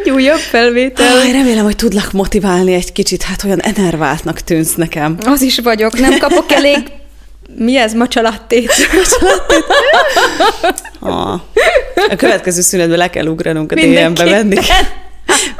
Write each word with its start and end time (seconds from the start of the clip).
Egy 0.00 0.10
újabb 0.10 0.38
felvétel. 0.38 1.16
Aj, 1.16 1.32
remélem, 1.32 1.64
hogy 1.64 1.76
tudlak 1.76 2.12
motiválni 2.12 2.74
egy 2.74 2.92
kicsit, 2.92 3.22
hát 3.22 3.44
olyan 3.44 3.60
enerváltnak 3.60 4.40
tűnsz 4.40 4.74
nekem. 4.74 5.18
Az 5.24 5.42
is 5.42 5.58
vagyok, 5.58 5.98
nem 5.98 6.18
kapok 6.18 6.52
elég... 6.52 6.78
Mi 7.56 7.76
ez? 7.76 7.92
Macsalattét? 7.92 8.72
Ah. 11.00 11.40
A 12.08 12.16
következő 12.16 12.60
szünetben 12.60 12.98
le 12.98 13.10
kell 13.10 13.26
ugranunk 13.26 13.72
a 13.72 13.74
DM-be, 13.74 14.24
venni, 14.24 14.56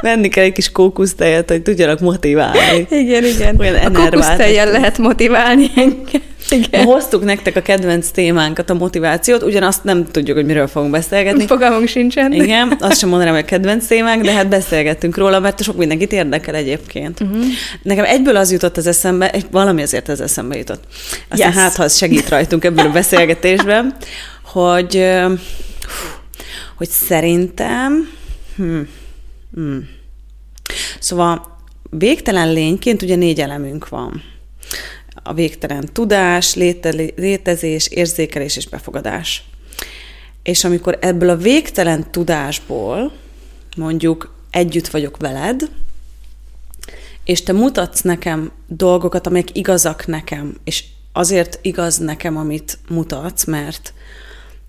venni 0.01 0.27
kell 0.29 0.43
egy 0.43 0.53
kis 0.53 0.71
kókusztejet, 0.71 1.49
hogy 1.49 1.61
tudjanak 1.61 1.99
motiválni. 1.99 2.87
Igen, 2.89 3.23
igen. 3.23 3.55
Olyan 3.59 3.75
a 3.75 3.91
kókusztejjel 3.91 4.71
lehet 4.71 4.97
motiválni 4.97 5.71
engem. 5.75 6.21
Igen. 6.49 6.83
Hoztuk 6.83 7.23
nektek 7.23 7.55
a 7.55 7.61
kedvenc 7.61 8.07
témánkat, 8.07 8.69
a 8.69 8.73
motivációt, 8.73 9.43
ugyanazt 9.43 9.83
nem 9.83 10.05
tudjuk, 10.11 10.37
hogy 10.37 10.45
miről 10.45 10.67
fogunk 10.67 10.91
beszélgetni. 10.91 11.45
Fogalmunk 11.45 11.87
sincsen. 11.87 12.33
Igen, 12.33 12.77
azt 12.79 12.99
sem 12.99 13.09
mondanám, 13.09 13.33
hogy 13.33 13.43
a 13.43 13.45
kedvenc 13.45 13.85
témánk, 13.85 14.23
de 14.23 14.31
hát 14.31 14.47
beszélgettünk 14.47 15.17
róla, 15.17 15.39
mert 15.39 15.63
sok 15.63 15.77
mindenkit 15.77 16.11
érdekel 16.11 16.55
egyébként. 16.55 17.19
Uh-huh. 17.19 17.43
Nekem 17.83 18.05
egyből 18.05 18.35
az 18.35 18.51
jutott 18.51 18.77
az 18.77 18.87
eszembe, 18.87 19.31
egy, 19.31 19.45
valami 19.51 19.81
azért 19.81 20.09
az 20.09 20.21
eszembe 20.21 20.57
jutott. 20.57 20.83
Aztán 21.29 21.47
Yes. 21.47 21.57
hát, 21.57 21.75
ha 21.75 21.83
az 21.83 21.97
segít 21.97 22.29
rajtunk 22.29 22.63
ebben 22.63 22.85
a 22.85 22.91
beszélgetésben, 22.91 23.95
hogy, 24.43 25.05
hogy 26.77 26.89
szerintem, 26.89 28.09
hm, 28.55 28.79
hm. 29.55 29.77
szóval 30.99 31.57
végtelen 31.89 32.53
lényként 32.53 33.01
ugye 33.01 33.15
négy 33.15 33.41
elemünk 33.41 33.89
van. 33.89 34.23
A 35.23 35.33
végtelen 35.33 35.89
tudás, 35.93 36.55
léte, 36.55 36.89
létezés, 37.15 37.87
érzékelés 37.87 38.57
és 38.57 38.67
befogadás. 38.67 39.43
És 40.43 40.63
amikor 40.63 40.97
ebből 41.01 41.29
a 41.29 41.37
végtelen 41.37 42.11
tudásból 42.11 43.11
mondjuk 43.77 44.33
együtt 44.51 44.87
vagyok 44.87 45.17
veled, 45.17 45.69
és 47.23 47.43
te 47.43 47.51
mutatsz 47.51 48.01
nekem 48.01 48.51
dolgokat, 48.67 49.27
amelyek 49.27 49.57
igazak 49.57 50.05
nekem, 50.05 50.57
és 50.63 50.83
azért 51.11 51.59
igaz 51.61 51.97
nekem, 51.97 52.37
amit 52.37 52.77
mutatsz, 52.89 53.43
mert, 53.43 53.93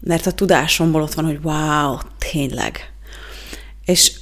mert 0.01 0.27
a 0.27 0.33
tudásomból 0.33 1.03
ott 1.03 1.15
van, 1.15 1.25
hogy 1.25 1.39
wow, 1.43 1.97
tényleg. 2.33 2.93
És 3.85 4.13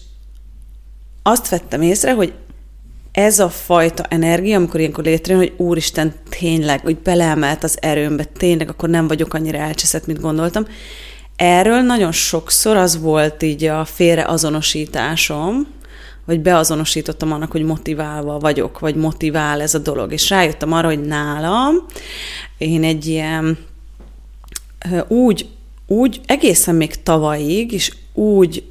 azt 1.27 1.49
vettem 1.49 1.83
észre, 1.83 2.13
hogy 2.13 2.33
ez 3.13 3.39
a 3.39 3.49
fajta 3.49 4.03
energia, 4.03 4.57
amikor 4.57 4.81
ilyenkor 4.81 5.05
létrejön, 5.05 5.43
hogy 5.43 5.53
úristen, 5.57 6.13
tényleg, 6.29 6.81
hogy 6.81 6.99
beleemelt 6.99 7.65
az 7.65 7.79
erőmbe, 7.81 8.25
tényleg, 8.25 8.69
akkor 8.69 8.89
nem 8.89 9.09
vagyok 9.09 9.35
annyira 9.35 9.59
elcseszett, 9.59 10.07
mint 10.07 10.21
gondoltam. 10.21 10.67
Erről 11.37 11.81
nagyon 11.81 12.13
sokszor 12.13 12.77
az 12.77 13.01
volt 13.01 13.43
így 13.43 13.65
a 13.65 13.85
félreazonosításom, 13.85 15.67
vagy 16.25 16.41
beazonosítottam 16.41 17.33
annak, 17.33 17.51
hogy 17.51 17.63
motiválva 17.63 18.39
vagyok, 18.39 18.79
vagy 18.79 18.95
motivál 18.95 19.61
ez 19.61 19.75
a 19.75 19.79
dolog. 19.79 20.13
És 20.13 20.31
rájöttem 20.31 20.73
arra, 20.73 20.89
hogy 20.89 21.01
nálam 21.01 21.75
én 22.59 22.85
egy 22.85 23.07
ilyen 23.07 23.59
úgy, 25.09 25.49
úgy 25.87 26.21
egészen 26.27 26.75
még 26.75 27.03
tavalyig, 27.03 27.73
és 27.73 27.93
úgy 28.13 28.65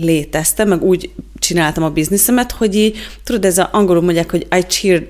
léteztem, 0.00 0.68
meg 0.68 0.82
úgy 0.82 1.10
csináltam 1.38 1.82
a 1.82 1.90
bizniszemet, 1.90 2.52
hogy 2.52 2.74
így, 2.74 2.98
tudod, 3.24 3.44
ez 3.44 3.58
a 3.58 3.68
angolul 3.72 4.02
mondják, 4.02 4.30
hogy 4.30 4.46
I 4.58 4.62
cheered, 4.68 5.06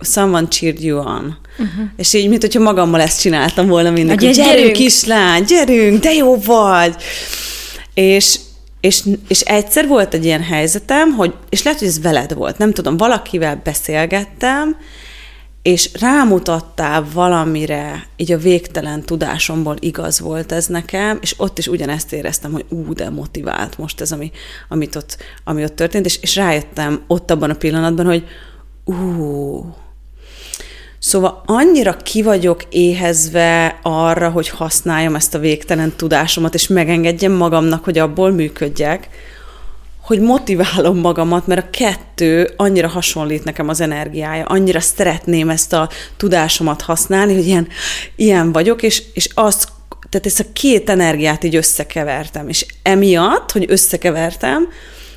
someone 0.00 0.48
cheered 0.48 0.82
you 0.82 0.98
on. 0.98 1.36
Uh-huh. 1.58 1.84
És 1.96 2.12
így, 2.12 2.28
mint 2.28 2.40
hogyha 2.42 2.60
magammal 2.60 3.00
ezt 3.00 3.20
csináltam 3.20 3.66
volna 3.66 3.90
hogy 4.24 4.34
gyerünk, 4.34 4.56
gyerünk! 4.56 4.72
kislány, 4.72 5.44
gyerünk, 5.44 6.00
de 6.02 6.12
jó 6.12 6.36
vagy! 6.36 6.94
És, 7.94 8.38
és, 8.80 9.02
és 9.28 9.40
egyszer 9.40 9.86
volt 9.86 10.14
egy 10.14 10.24
ilyen 10.24 10.42
helyzetem, 10.42 11.12
hogy, 11.12 11.34
és 11.48 11.62
lehet, 11.62 11.78
hogy 11.78 11.88
ez 11.88 12.00
veled 12.00 12.34
volt, 12.34 12.58
nem 12.58 12.72
tudom, 12.72 12.96
valakivel 12.96 13.60
beszélgettem, 13.64 14.76
és 15.62 15.90
rámutattál 16.00 17.06
valamire, 17.12 18.06
így 18.16 18.32
a 18.32 18.38
végtelen 18.38 19.02
tudásomból 19.02 19.76
igaz 19.78 20.20
volt 20.20 20.52
ez 20.52 20.66
nekem, 20.66 21.18
és 21.20 21.34
ott 21.36 21.58
is 21.58 21.66
ugyanezt 21.66 22.12
éreztem, 22.12 22.52
hogy 22.52 22.64
ú, 22.68 22.92
de 22.92 23.10
motivált 23.10 23.78
most 23.78 24.00
ez, 24.00 24.12
ami, 24.12 24.30
amit 24.68 24.96
ott, 24.96 25.16
ami 25.44 25.64
ott 25.64 25.76
történt, 25.76 26.06
és, 26.06 26.18
és 26.20 26.36
rájöttem 26.36 27.02
ott 27.06 27.30
abban 27.30 27.50
a 27.50 27.54
pillanatban, 27.54 28.06
hogy 28.06 28.24
ú, 28.84 29.74
Szóval 30.98 31.42
annyira 31.46 31.96
ki 31.96 32.22
vagyok 32.22 32.62
éhezve 32.70 33.78
arra, 33.82 34.30
hogy 34.30 34.48
használjam 34.48 35.14
ezt 35.14 35.34
a 35.34 35.38
végtelen 35.38 35.92
tudásomat, 35.96 36.54
és 36.54 36.66
megengedjem 36.66 37.32
magamnak, 37.32 37.84
hogy 37.84 37.98
abból 37.98 38.30
működjek, 38.30 39.08
hogy 40.02 40.20
motiválom 40.20 40.98
magamat, 40.98 41.46
mert 41.46 41.66
a 41.66 41.70
kettő 41.70 42.50
annyira 42.56 42.88
hasonlít 42.88 43.44
nekem 43.44 43.68
az 43.68 43.80
energiája, 43.80 44.44
annyira 44.44 44.80
szeretném 44.80 45.50
ezt 45.50 45.72
a 45.72 45.88
tudásomat 46.16 46.82
használni, 46.82 47.34
hogy 47.34 47.46
ilyen, 47.46 47.68
ilyen 48.16 48.52
vagyok, 48.52 48.82
és, 48.82 49.02
és 49.14 49.28
azt, 49.34 49.68
tehát 50.08 50.26
ezt 50.26 50.40
a 50.40 50.52
két 50.52 50.90
energiát 50.90 51.44
így 51.44 51.56
összekevertem, 51.56 52.48
és 52.48 52.66
emiatt, 52.82 53.52
hogy 53.52 53.64
összekevertem, 53.68 54.68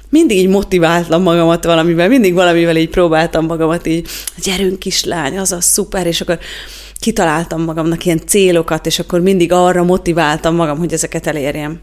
mindig 0.09 0.37
így 0.37 0.47
motiváltam 0.47 1.21
magamat 1.21 1.63
valamivel, 1.63 2.07
mindig 2.07 2.33
valamivel 2.33 2.77
így 2.77 2.89
próbáltam 2.89 3.45
magamat 3.45 3.87
így, 3.87 4.07
gyerünk 4.43 4.79
kislány, 4.79 5.37
az 5.37 5.51
a 5.51 5.61
szuper, 5.61 6.07
és 6.07 6.21
akkor 6.21 6.39
kitaláltam 7.05 7.61
magamnak 7.63 8.05
ilyen 8.05 8.21
célokat, 8.25 8.85
és 8.85 8.99
akkor 8.99 9.19
mindig 9.21 9.51
arra 9.51 9.83
motiváltam 9.83 10.55
magam, 10.55 10.77
hogy 10.77 10.93
ezeket 10.93 11.27
elérjem. 11.27 11.79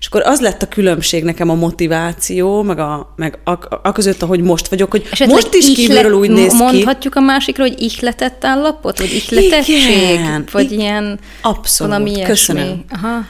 És 0.00 0.06
akkor 0.06 0.22
az 0.22 0.40
lett 0.40 0.62
a 0.62 0.68
különbség 0.68 1.24
nekem 1.24 1.50
a 1.50 1.54
motiváció, 1.54 2.62
meg 2.62 2.78
a, 2.78 3.12
meg 3.16 3.38
a, 3.44 3.50
a 3.82 3.92
között, 3.92 4.22
ahogy 4.22 4.40
most 4.40 4.68
vagyok, 4.68 4.90
hogy 4.90 5.02
Esetleg 5.10 5.28
most 5.36 5.54
is 5.54 5.68
ihlet- 5.68 5.76
kívülről 5.86 6.12
úgy 6.18 6.30
néz 6.30 6.50
ki. 6.50 6.56
Mondhatjuk 6.56 7.14
a 7.14 7.20
másikra, 7.20 7.62
hogy 7.62 7.80
ihletett 7.82 8.44
állapot, 8.44 8.98
vagy 8.98 9.22
ihletettség, 9.30 9.76
Igen, 10.10 10.44
vagy 10.52 10.72
i- 10.72 10.76
ilyen 10.76 11.18
Abszolút, 11.42 11.92
valami 11.92 12.10
ilyesmi. 12.10 12.28
köszönöm. 12.34 12.84
Aha. 12.90 13.24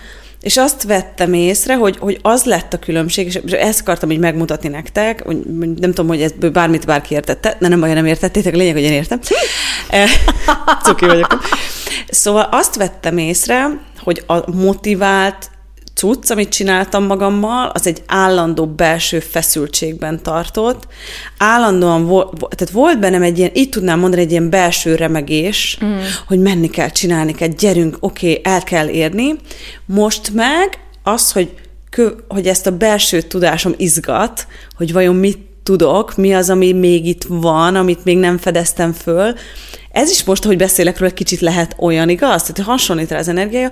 És 0.45 0.57
azt 0.57 0.83
vettem 0.83 1.33
észre, 1.33 1.75
hogy, 1.75 1.97
hogy 1.99 2.19
az 2.23 2.45
lett 2.45 2.73
a 2.73 2.79
különbség, 2.79 3.27
és 3.27 3.53
ezt 3.53 3.81
akartam 3.81 4.11
így 4.11 4.19
megmutatni 4.19 4.69
nektek, 4.69 5.23
hogy 5.23 5.37
nem 5.57 5.93
tudom, 5.93 6.07
hogy 6.07 6.23
ebből 6.23 6.51
bármit 6.51 6.87
bárki 6.87 7.15
értette, 7.15 7.57
de 7.61 7.69
nem 7.69 7.81
baj, 7.81 7.95
nem 7.95 8.07
értettétek, 8.07 8.55
lényeg, 8.55 8.75
hogy 8.75 8.83
én 8.83 8.93
értem. 8.93 9.21
Eh, 9.89 10.11
Cuki 10.83 11.05
vagyok. 11.05 11.39
Szóval 12.09 12.49
azt 12.51 12.75
vettem 12.77 13.19
észre, 13.19 13.81
hogy 13.99 14.23
a 14.27 14.51
motivált 14.51 15.51
cucc, 16.05 16.31
amit 16.31 16.49
csináltam 16.49 17.05
magammal, 17.05 17.71
az 17.75 17.87
egy 17.87 18.03
állandó 18.07 18.67
belső 18.67 19.21
feszültségben 19.21 20.23
tartott. 20.23 20.87
Állandóan 21.39 22.07
volt, 22.07 22.39
tehát 22.39 22.73
volt 22.73 22.99
bennem 22.99 23.23
egy 23.23 23.39
ilyen, 23.39 23.51
így 23.55 23.69
tudnám 23.69 23.99
mondani, 23.99 24.23
egy 24.23 24.31
ilyen 24.31 24.51
belső 24.51 24.95
remegés, 24.95 25.79
mm. 25.85 25.97
hogy 26.27 26.39
menni 26.39 26.71
kell, 26.71 26.89
csinálni 26.89 27.35
kell, 27.35 27.49
gyerünk, 27.49 27.97
oké, 28.01 28.31
okay, 28.31 28.53
el 28.53 28.63
kell 28.63 28.89
érni. 28.89 29.35
Most 29.87 30.33
meg 30.33 30.79
az, 31.03 31.33
hogy, 31.33 31.53
hogy 32.29 32.47
ezt 32.47 32.67
a 32.67 32.77
belső 32.77 33.21
tudásom 33.21 33.75
izgat, 33.77 34.47
hogy 34.77 34.93
vajon 34.93 35.15
mit 35.15 35.39
tudok, 35.63 36.17
mi 36.17 36.35
az, 36.35 36.51
ami 36.51 36.73
még 36.73 37.07
itt 37.07 37.25
van, 37.29 37.77
amit 37.77 38.05
még 38.05 38.19
nem 38.19 38.39
fedeztem 38.39 38.93
föl. 38.93 39.35
Ez 39.91 40.11
is 40.11 40.25
most, 40.25 40.45
hogy 40.45 40.57
beszélek 40.57 40.99
róla, 40.99 41.13
kicsit 41.13 41.41
lehet 41.41 41.77
olyan, 41.79 42.09
igaz? 42.09 42.43
Tehát 42.43 42.71
hasonlít 42.71 43.11
rá 43.11 43.19
az 43.19 43.29
energiája, 43.29 43.71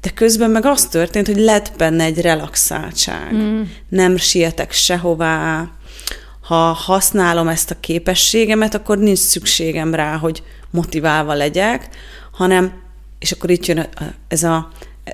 de 0.00 0.10
közben 0.10 0.50
meg 0.50 0.66
az 0.66 0.86
történt, 0.86 1.26
hogy 1.26 1.36
lett 1.36 1.72
benne 1.76 2.04
egy 2.04 2.20
relaxáltság. 2.20 3.34
Mm. 3.34 3.62
Nem 3.88 4.16
sietek 4.16 4.72
sehová. 4.72 5.70
Ha 6.40 6.72
használom 6.72 7.48
ezt 7.48 7.70
a 7.70 7.80
képességemet, 7.80 8.74
akkor 8.74 8.98
nincs 8.98 9.18
szükségem 9.18 9.94
rá, 9.94 10.16
hogy 10.16 10.42
motiválva 10.70 11.34
legyek, 11.34 11.88
hanem, 12.32 12.72
és 13.18 13.32
akkor 13.32 13.50
itt 13.50 13.66
jön 13.66 13.88
ez 14.28 14.42
a 14.42 14.68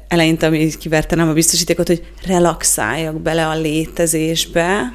eleinte, 0.09 0.47
ami 0.47 0.77
kivertenem 0.79 1.29
a 1.29 1.33
biztosítékot, 1.33 1.87
hogy 1.87 2.05
relaxáljak 2.27 3.21
bele 3.21 3.47
a 3.47 3.55
létezésbe, 3.55 4.93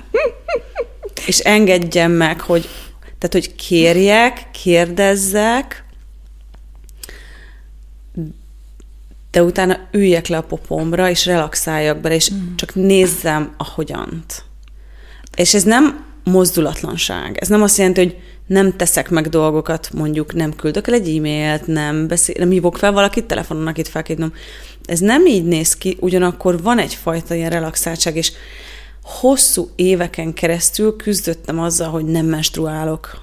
és 1.25 1.39
engedjem 1.39 2.11
meg, 2.11 2.41
hogy 2.41 2.69
tehát, 3.17 3.47
hogy 3.47 3.55
kérjek, 3.55 4.47
kérdezzek, 4.51 5.83
de 9.31 9.43
utána 9.43 9.79
üljek 9.91 10.27
le 10.27 10.37
a 10.37 10.43
popomra, 10.43 11.09
és 11.09 11.25
relaxáljak 11.25 11.97
bele, 11.97 12.15
és 12.15 12.31
mm. 12.33 12.55
csak 12.55 12.75
nézzem 12.75 13.53
a 13.57 13.63
hogyant. 13.63 14.43
És 15.35 15.53
ez 15.53 15.63
nem 15.63 16.05
mozdulatlanság. 16.23 17.37
Ez 17.37 17.47
nem 17.47 17.61
azt 17.61 17.77
jelenti, 17.77 18.03
hogy 18.03 18.17
nem 18.47 18.75
teszek 18.75 19.09
meg 19.09 19.29
dolgokat, 19.29 19.89
mondjuk 19.93 20.33
nem 20.33 20.55
küldök 20.55 20.87
el 20.87 20.93
egy 20.93 21.17
e-mailt, 21.17 21.67
nem, 21.67 22.07
beszél, 22.07 22.35
nem 22.37 22.49
hívok 22.49 22.77
fel 22.77 22.91
valakit 22.91 23.25
telefonon, 23.25 23.67
akit 23.67 23.87
felkérnem. 23.87 24.33
Ez 24.85 24.99
nem 24.99 25.25
így 25.25 25.45
néz 25.45 25.73
ki, 25.73 25.97
ugyanakkor 25.99 26.61
van 26.61 26.79
egyfajta 26.79 27.33
ilyen 27.33 27.49
relaxáltság, 27.49 28.15
és 28.15 28.31
hosszú 29.03 29.69
éveken 29.75 30.33
keresztül 30.33 30.95
küzdöttem 30.95 31.59
azzal, 31.59 31.89
hogy 31.89 32.05
nem 32.05 32.25
menstruálok, 32.25 33.21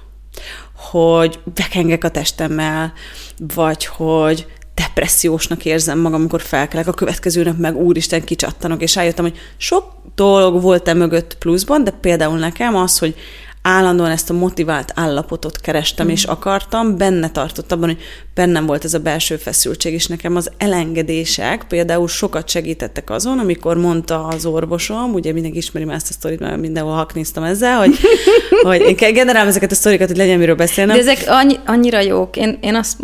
hogy 0.75 1.39
bekengek 1.53 2.03
a 2.03 2.11
testemmel, 2.11 2.93
vagy 3.37 3.85
hogy 3.85 4.47
depressziósnak 4.79 5.65
érzem 5.65 5.99
magam, 5.99 6.19
amikor 6.19 6.41
felkelek, 6.41 6.87
a 6.87 6.93
következő 6.93 7.43
nap 7.43 7.57
meg 7.57 7.75
úristen 7.75 8.23
kicsattanok, 8.23 8.81
és 8.81 8.95
rájöttem, 8.95 9.25
hogy 9.25 9.37
sok 9.57 9.93
dolog 10.15 10.61
volt 10.61 10.87
e 10.87 10.93
mögött 10.93 11.37
pluszban, 11.37 11.83
de 11.83 11.91
például 11.91 12.37
nekem 12.37 12.75
az, 12.75 12.97
hogy 12.97 13.15
állandóan 13.61 14.11
ezt 14.11 14.29
a 14.29 14.33
motivált 14.33 14.91
állapotot 14.95 15.61
kerestem 15.61 16.07
mm. 16.07 16.09
és 16.09 16.23
akartam, 16.23 16.97
benne 16.97 17.29
tartott 17.29 17.71
abban, 17.71 17.89
hogy 17.89 18.01
bennem 18.33 18.65
volt 18.65 18.83
ez 18.83 18.93
a 18.93 18.99
belső 18.99 19.35
feszültség, 19.35 19.93
és 19.93 20.07
nekem 20.07 20.35
az 20.35 20.51
elengedések 20.57 21.65
például 21.67 22.07
sokat 22.07 22.49
segítettek 22.49 23.09
azon, 23.09 23.39
amikor 23.39 23.77
mondta 23.77 24.27
az 24.27 24.45
orvosom, 24.45 25.13
ugye 25.13 25.33
mindenki 25.33 25.57
ismeri 25.57 25.85
már 25.85 25.95
ezt 25.95 26.09
a 26.09 26.13
sztorit, 26.13 26.39
mert 26.39 26.57
mindenhol 26.57 26.93
haknéztam 26.93 27.43
ezzel, 27.43 27.77
hogy, 27.77 27.95
hogy 28.67 28.81
én 28.81 29.13
generálom 29.13 29.47
ezeket 29.47 29.71
a 29.71 29.75
sztorikat, 29.75 30.07
hogy 30.07 30.17
legyen 30.17 30.39
miről 30.39 30.55
beszélnem. 30.55 30.95
De 30.95 31.01
ezek 31.01 31.23
annyi, 31.27 31.55
annyira 31.65 31.99
jók. 31.99 32.37
Én, 32.37 32.57
én 32.61 32.75
azt 32.75 32.97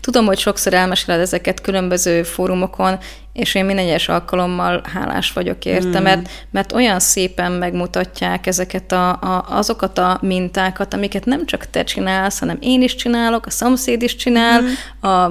tudom, 0.00 0.26
hogy 0.26 0.38
sokszor 0.38 0.74
elmeséled 0.74 1.20
ezeket 1.20 1.60
különböző 1.60 2.22
fórumokon, 2.22 2.98
és 3.38 3.54
én 3.54 3.64
minden 3.64 3.84
egyes 3.84 4.08
alkalommal 4.08 4.82
hálás 4.94 5.32
vagyok 5.32 5.64
érte, 5.64 6.00
mm. 6.00 6.02
mert, 6.02 6.28
mert 6.50 6.72
olyan 6.72 7.00
szépen 7.00 7.52
megmutatják 7.52 8.46
ezeket 8.46 8.92
a, 8.92 9.08
a, 9.10 9.44
azokat 9.48 9.98
a 9.98 10.18
mintákat, 10.22 10.94
amiket 10.94 11.24
nem 11.24 11.46
csak 11.46 11.70
te 11.70 11.84
csinálsz, 11.84 12.38
hanem 12.38 12.58
én 12.60 12.82
is 12.82 12.94
csinálok, 12.94 13.46
a 13.46 13.50
szomszéd 13.50 14.02
is 14.02 14.16
csinál, 14.16 14.60
mm. 14.60 15.10
a 15.10 15.30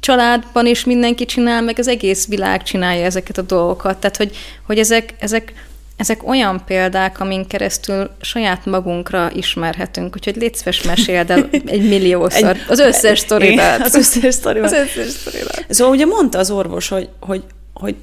családban 0.00 0.66
is 0.66 0.84
mindenki 0.84 1.24
csinál, 1.24 1.62
meg 1.62 1.78
az 1.78 1.88
egész 1.88 2.26
világ 2.26 2.62
csinálja 2.62 3.04
ezeket 3.04 3.38
a 3.38 3.42
dolgokat. 3.42 3.98
Tehát, 3.98 4.16
hogy, 4.16 4.36
hogy 4.66 4.78
ezek, 4.78 5.14
ezek 5.18 5.52
ezek 5.96 6.28
olyan 6.28 6.62
példák, 6.66 7.20
amin 7.20 7.46
keresztül 7.46 8.10
saját 8.20 8.66
magunkra 8.66 9.30
ismerhetünk, 9.32 10.14
úgyhogy 10.16 10.36
légy 10.36 10.54
szíves, 10.54 10.82
meséld 10.82 11.30
el 11.30 11.48
egy 11.66 11.88
milliószor 11.88 12.56
egy, 12.56 12.64
az 12.68 12.78
összes 12.78 13.18
sztoridat. 13.18 13.80
Az 13.80 13.94
összes 13.94 14.34
sztoridat. 14.34 14.72
Az 14.72 14.78
összes 14.78 15.10
sztoridat. 15.10 15.64
Szóval 15.68 15.94
ugye 15.94 16.04
mondta 16.04 16.38
az 16.38 16.50
orvos, 16.50 16.88
hogy, 16.88 17.08
hogy, 17.20 17.44
hogy 17.72 17.94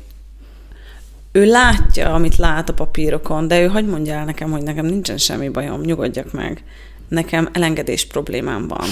ő 1.32 1.46
látja, 1.46 2.14
amit 2.14 2.36
lát 2.36 2.70
a 2.70 2.74
papírokon, 2.74 3.48
de 3.48 3.62
ő 3.62 3.68
hogy 3.68 3.86
mondja 3.86 4.14
el 4.14 4.26
nekem, 4.26 4.52
hogy 4.52 4.64
nekem 4.64 4.86
nincsen 4.86 5.18
semmi 5.18 5.50
bajom, 5.50 5.82
nyugodjak 5.82 6.32
meg 6.32 6.64
nekem 7.08 7.50
elengedés 7.52 8.06
problémám 8.06 8.68
van. 8.68 8.88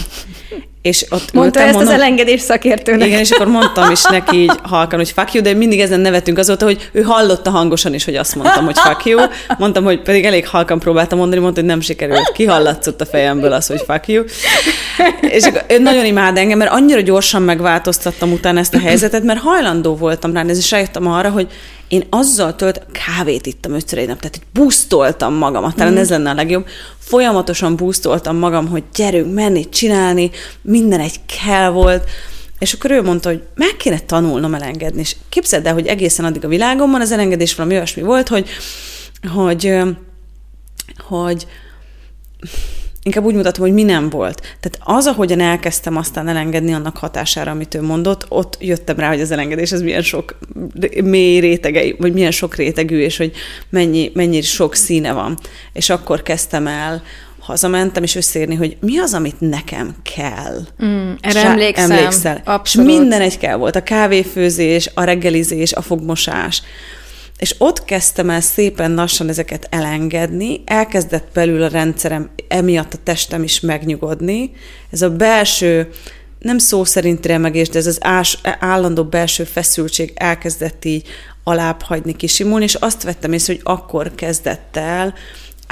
És 0.82 1.06
ott 1.10 1.34
Mondta 1.34 1.60
ezt 1.60 1.74
mondom, 1.74 1.94
az 1.94 2.00
elengedés 2.00 2.42
szakértőnek. 2.42 3.08
Igen, 3.08 3.20
és 3.20 3.32
akkor 3.32 3.48
mondtam 3.48 3.92
is 3.92 4.04
neki 4.04 4.38
így 4.38 4.54
halkan, 4.64 5.00
hogy 5.00 5.12
fuck 5.12 5.34
you, 5.34 5.44
de 5.44 5.54
mindig 5.54 5.80
ezen 5.80 6.00
nevetünk 6.00 6.38
azóta, 6.38 6.66
hogy 6.66 6.90
ő 6.92 7.02
hallotta 7.02 7.50
hangosan 7.50 7.94
is, 7.94 8.06
hogy 8.06 8.16
azt 8.16 8.36
mondtam, 8.36 8.66
hogy 8.66 8.78
fuck 8.78 9.06
you. 9.06 9.22
Mondtam, 9.58 9.84
hogy 9.84 10.02
pedig 10.02 10.26
elég 10.26 10.48
halkan 10.48 10.80
próbáltam 10.80 11.18
mondani, 11.18 11.42
mondta, 11.42 11.60
hogy 11.60 11.70
nem 11.70 11.82
sikerült. 11.82 12.32
Kihallatszott 12.32 13.02
a 13.02 13.06
fejemből 13.06 13.54
az, 13.54 13.68
hogy 13.68 13.82
fuck 13.88 14.08
you. 14.08 14.24
És 15.22 15.50
ő 15.68 15.80
nagyon 15.80 16.06
imád 16.06 16.38
engem, 16.38 16.58
mert 16.58 16.72
annyira 16.72 17.02
gyorsan 17.02 17.42
megváltoztattam 17.42 18.32
utána 18.32 18.60
ezt 18.60 18.74
a 18.74 18.80
helyzetet, 18.80 19.24
mert 19.24 19.40
hajlandó 19.40 19.96
voltam 19.96 20.34
rá, 20.34 20.42
és 20.42 20.72
rájöttem 20.72 21.08
arra, 21.08 21.30
hogy 21.30 21.48
én 21.92 22.04
azzal 22.10 22.56
tölt, 22.56 22.82
kávét 22.92 23.46
ittam 23.46 23.74
ötször 23.74 24.00
egy 24.00 24.08
nap, 24.08 24.20
tehát 24.20 24.36
hogy 24.36 24.64
busztoltam 24.64 25.34
magamat, 25.34 25.76
talán 25.76 25.94
mm. 25.94 25.98
ez 25.98 26.10
lenne 26.10 26.30
a 26.30 26.34
legjobb, 26.34 26.66
folyamatosan 27.00 27.76
busztoltam 27.76 28.38
magam, 28.38 28.68
hogy 28.68 28.84
gyerünk, 28.96 29.34
menni, 29.34 29.70
csinálni, 29.70 30.32
minden 30.72 31.00
egy 31.00 31.20
kell 31.44 31.70
volt, 31.70 32.10
és 32.60 32.74
akkor 32.74 32.92
ő 32.92 33.02
mondta, 33.02 33.30
hogy 33.30 33.44
meg 33.56 33.76
kéne 33.78 34.00
tanulnom 34.00 34.54
elengedni, 34.54 35.00
és 35.00 35.16
képzeld 35.30 35.66
el, 35.66 35.74
hogy 35.74 35.88
egészen 35.88 36.26
addig 36.26 36.46
a 36.46 36.48
világomban 36.48 37.02
az 37.02 37.12
elengedés 37.12 37.56
valami 37.56 37.76
olyasmi 37.76 38.02
volt, 38.02 38.28
hogy, 38.28 38.50
hogy, 39.34 39.74
hogy 40.98 41.48
inkább 43.04 43.24
úgy 43.24 43.36
mutatom, 43.36 43.64
hogy 43.64 43.74
mi 43.74 43.84
nem 43.84 44.10
volt. 44.10 44.42
Tehát 44.42 44.80
az, 44.98 45.08
ahogyan 45.08 45.40
elkezdtem 45.40 45.98
aztán 45.98 46.28
elengedni 46.28 46.74
annak 46.74 46.98
hatására, 46.98 47.52
amit 47.52 47.76
ő 47.76 47.82
mondott, 47.82 48.26
ott 48.30 48.58
jöttem 48.60 48.98
rá, 48.98 49.08
hogy 49.08 49.22
az 49.22 49.32
elengedés 49.32 49.72
az 49.72 49.82
milyen 49.82 50.02
sok 50.02 50.38
mély 51.04 51.40
rétegei, 51.40 51.96
vagy 52.00 52.14
milyen 52.14 52.32
sok 52.32 52.56
rétegű, 52.56 53.00
és 53.00 53.18
hogy 53.18 53.32
mennyi, 53.70 54.12
mennyi 54.14 54.42
sok 54.42 54.76
színe 54.76 55.12
van. 55.12 55.38
És 55.74 55.90
akkor 55.90 56.22
kezdtem 56.22 56.68
el 56.68 57.04
hazamentem, 57.42 58.04
és 58.04 58.16
összeérni, 58.16 58.56
hogy 58.56 58.78
mi 58.82 58.98
az, 58.98 59.14
amit 59.14 59.40
nekem 59.40 59.96
kell. 60.16 60.60
Mm, 60.86 61.12
erre 61.22 61.40
Sá- 61.40 61.52
emlékszem. 61.52 61.92
Emlékszel. 61.92 62.42
Abszolút. 62.46 62.90
És 62.90 62.96
minden 62.98 63.22
egy 63.22 63.38
kell 63.38 63.56
volt. 63.56 63.76
A 63.76 63.84
kávéfőzés, 63.84 64.92
a 64.94 65.04
reggelizés, 65.04 65.74
a 65.74 65.82
fogmosás. 65.82 66.62
És 67.38 67.56
ott 67.58 67.86
kezdtem 67.86 68.30
el 68.30 68.42
szépen 68.42 68.94
lassan 68.94 69.30
ezeket 69.30 69.68
elengedni, 69.70 70.62
elkezdett 70.66 71.28
belül 71.34 71.64
a 71.64 71.68
rendszerem, 71.68 72.30
emiatt 72.48 72.94
a 72.94 72.98
testem 73.04 73.44
is 73.44 73.60
megnyugodni. 73.60 74.52
Ez 74.92 75.02
a 75.02 75.10
belső, 75.10 75.90
nem 76.40 76.58
szó 76.58 76.84
szerint 76.84 77.26
remegés, 77.26 77.70
de 77.70 77.80
ez 77.80 77.88
az 77.88 77.98
ás, 78.02 78.40
állandó 78.60 79.04
belső 79.04 79.44
feszültség 79.44 80.12
elkezdett 80.16 80.86
így 80.86 81.08
alább 81.44 81.82
hagyni, 81.82 82.16
kisimulni, 82.16 82.64
és 82.64 82.76
azt 82.76 83.04
vettem 83.04 83.34
észre, 83.34 83.54
hogy 83.54 83.62
akkor 83.64 84.12
kezdett 84.16 84.78
el 84.78 85.14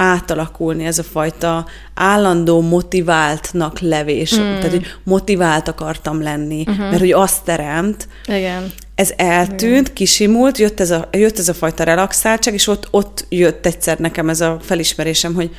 átalakulni 0.00 0.84
ez 0.84 0.98
a 0.98 1.02
fajta 1.02 1.66
állandó 1.94 2.60
motiváltnak 2.60 3.78
levés. 3.78 4.34
Mm. 4.34 4.36
Tehát, 4.36 4.70
hogy 4.70 4.86
motivált 5.02 5.68
akartam 5.68 6.22
lenni, 6.22 6.64
uh-huh. 6.66 6.88
mert 6.88 6.98
hogy 6.98 7.12
azt 7.12 7.44
teremt. 7.44 8.08
Igen. 8.26 8.72
Ez 8.94 9.12
eltűnt, 9.16 9.80
Igen. 9.80 9.94
kisimult, 9.94 10.58
jött 10.58 10.80
ez, 10.80 10.90
a, 10.90 11.08
jött 11.12 11.38
ez 11.38 11.48
a 11.48 11.54
fajta 11.54 11.84
relaxáltság, 11.84 12.54
és 12.54 12.66
ott, 12.66 12.88
ott 12.90 13.26
jött 13.28 13.66
egyszer 13.66 13.98
nekem 13.98 14.28
ez 14.28 14.40
a 14.40 14.58
felismerésem, 14.60 15.34
hogy 15.34 15.50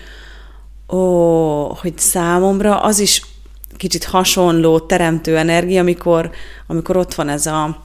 ó, 0.90 1.68
hogy 1.74 1.98
számomra 1.98 2.80
az 2.80 3.00
is 3.00 3.22
kicsit 3.78 4.04
hasonló 4.04 4.80
teremtő 4.80 5.38
energia, 5.38 5.82
amikor, 5.82 6.32
amikor 6.68 6.98
ott 6.98 7.14
van 7.14 7.30
ez 7.30 7.46
a, 7.46 7.84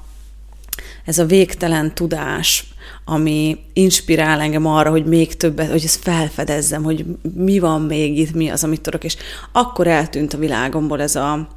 ez 1.04 1.18
a 1.18 1.24
végtelen 1.24 1.94
tudás, 1.94 2.64
ami 3.04 3.58
inspirál 3.72 4.40
engem 4.40 4.66
arra, 4.66 4.90
hogy 4.90 5.04
még 5.04 5.36
többet, 5.36 5.70
hogy 5.70 5.84
ezt 5.84 6.02
felfedezzem, 6.02 6.82
hogy 6.82 7.04
mi 7.34 7.58
van 7.58 7.82
még 7.82 8.18
itt, 8.18 8.34
mi 8.34 8.48
az, 8.48 8.64
amit 8.64 8.80
tudok, 8.80 9.04
és 9.04 9.16
akkor 9.52 9.86
eltűnt 9.86 10.34
a 10.34 10.38
világomból 10.38 11.02
ez 11.02 11.16
a, 11.16 11.48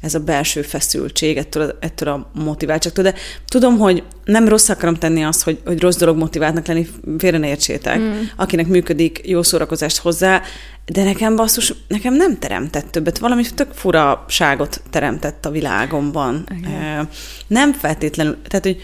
ez 0.00 0.14
a 0.14 0.20
belső 0.20 0.62
feszültség 0.62 1.36
ettől, 1.36 1.62
a, 1.62 1.76
ettől 1.80 2.08
a 2.08 2.30
motiváltságtól. 2.42 3.04
De 3.04 3.14
tudom, 3.46 3.78
hogy 3.78 4.02
nem 4.24 4.48
rossz 4.48 4.68
akarom 4.68 4.94
tenni 4.94 5.24
azt, 5.24 5.42
hogy, 5.42 5.58
hogy 5.64 5.80
rossz 5.80 5.96
dolog 5.96 6.16
motiváltnak 6.16 6.66
lenni, 6.66 6.88
félre 7.18 7.38
ne 7.38 7.48
értsétek. 7.48 7.98
Mm. 7.98 8.20
Akinek 8.36 8.66
működik, 8.66 9.20
jó 9.24 9.42
szórakozást 9.42 9.98
hozzá, 9.98 10.42
de 10.86 11.04
nekem 11.04 11.36
basszus, 11.36 11.74
nekem 11.88 12.14
nem 12.14 12.38
teremtett 12.38 12.90
többet. 12.90 13.18
Valami 13.18 13.44
tök 13.54 13.72
furaságot 13.72 14.82
teremtett 14.90 15.46
a 15.46 15.50
világomban. 15.50 16.46
Igen. 16.58 17.08
Nem 17.46 17.72
feltétlenül, 17.72 18.36
tehát, 18.46 18.64
hogy 18.64 18.80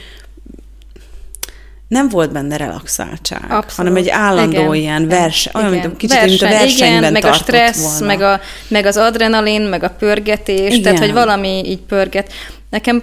nem 1.88 2.08
volt 2.08 2.32
benne 2.32 2.56
relaxáltság, 2.56 3.42
Abszolút. 3.42 3.72
hanem 3.72 3.96
egy 3.96 4.08
állandó 4.08 4.60
igen. 4.60 4.74
ilyen 4.74 5.08
verseny, 5.08 5.52
olyan, 5.54 5.70
mint 5.70 5.96
kicsit, 5.96 6.18
Verseny, 6.18 6.28
mint 6.28 6.42
a 6.42 6.58
versenyben 6.58 6.98
igen, 6.98 7.12
meg 7.12 7.24
a 7.24 7.32
stressz, 7.32 7.98
volna. 7.98 8.06
meg, 8.06 8.20
a, 8.20 8.40
meg 8.68 8.86
az 8.86 8.96
adrenalin, 8.96 9.62
meg 9.62 9.82
a 9.82 9.90
pörgetés, 9.90 10.70
igen. 10.70 10.82
tehát 10.82 10.98
hogy 10.98 11.12
valami 11.12 11.62
így 11.66 11.80
pörget. 11.80 12.32
Nekem 12.70 13.02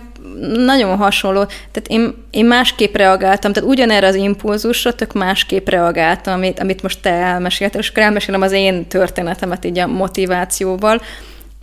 nagyon 0.55 0.97
hasonló, 0.97 1.43
tehát 1.43 1.87
én, 1.87 2.13
én 2.31 2.45
másképp 2.45 2.95
reagáltam, 2.95 3.53
tehát 3.53 3.69
ugyanerre 3.69 4.07
az 4.07 4.15
impulzusra 4.15 4.93
tök 4.93 5.13
másképp 5.13 5.67
reagáltam, 5.69 6.33
amit, 6.33 6.59
amit 6.59 6.81
most 6.81 7.01
te 7.01 7.09
elmeséltél, 7.09 7.79
és 7.79 7.89
akkor 7.89 8.03
elmesélem 8.03 8.41
az 8.41 8.51
én 8.51 8.87
történetemet 8.87 9.65
így 9.65 9.79
a 9.79 9.87
motivációval, 9.87 11.01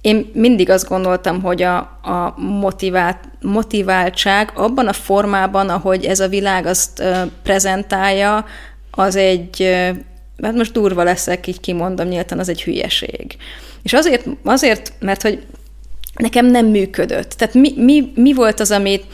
én 0.01 0.31
mindig 0.35 0.71
azt 0.71 0.89
gondoltam, 0.89 1.43
hogy 1.43 1.63
a, 1.63 1.77
a 2.03 2.35
motivált, 2.37 3.19
motiváltság 3.41 4.53
abban 4.55 4.87
a 4.87 4.93
formában, 4.93 5.69
ahogy 5.69 6.05
ez 6.05 6.21
a 6.21 6.29
világ 6.29 6.67
azt 6.67 7.01
uh, 7.01 7.17
prezentálja, 7.43 8.45
az 8.91 9.17
egy, 9.17 9.61
uh, 9.61 9.97
hát 10.43 10.55
most 10.55 10.73
durva 10.73 11.03
leszek, 11.03 11.47
így 11.47 11.61
kimondom 11.61 12.09
nyíltan, 12.09 12.39
az 12.39 12.49
egy 12.49 12.63
hülyeség. 12.63 13.37
És 13.83 13.93
azért, 13.93 14.27
azért 14.45 14.93
mert 15.01 15.23
hogy 15.23 15.47
nekem 16.15 16.47
nem 16.47 16.67
működött. 16.67 17.31
Tehát 17.31 17.55
mi, 17.55 17.73
mi, 17.77 18.13
mi 18.15 18.33
volt 18.33 18.61
az, 18.61 18.71
amit, 18.71 19.05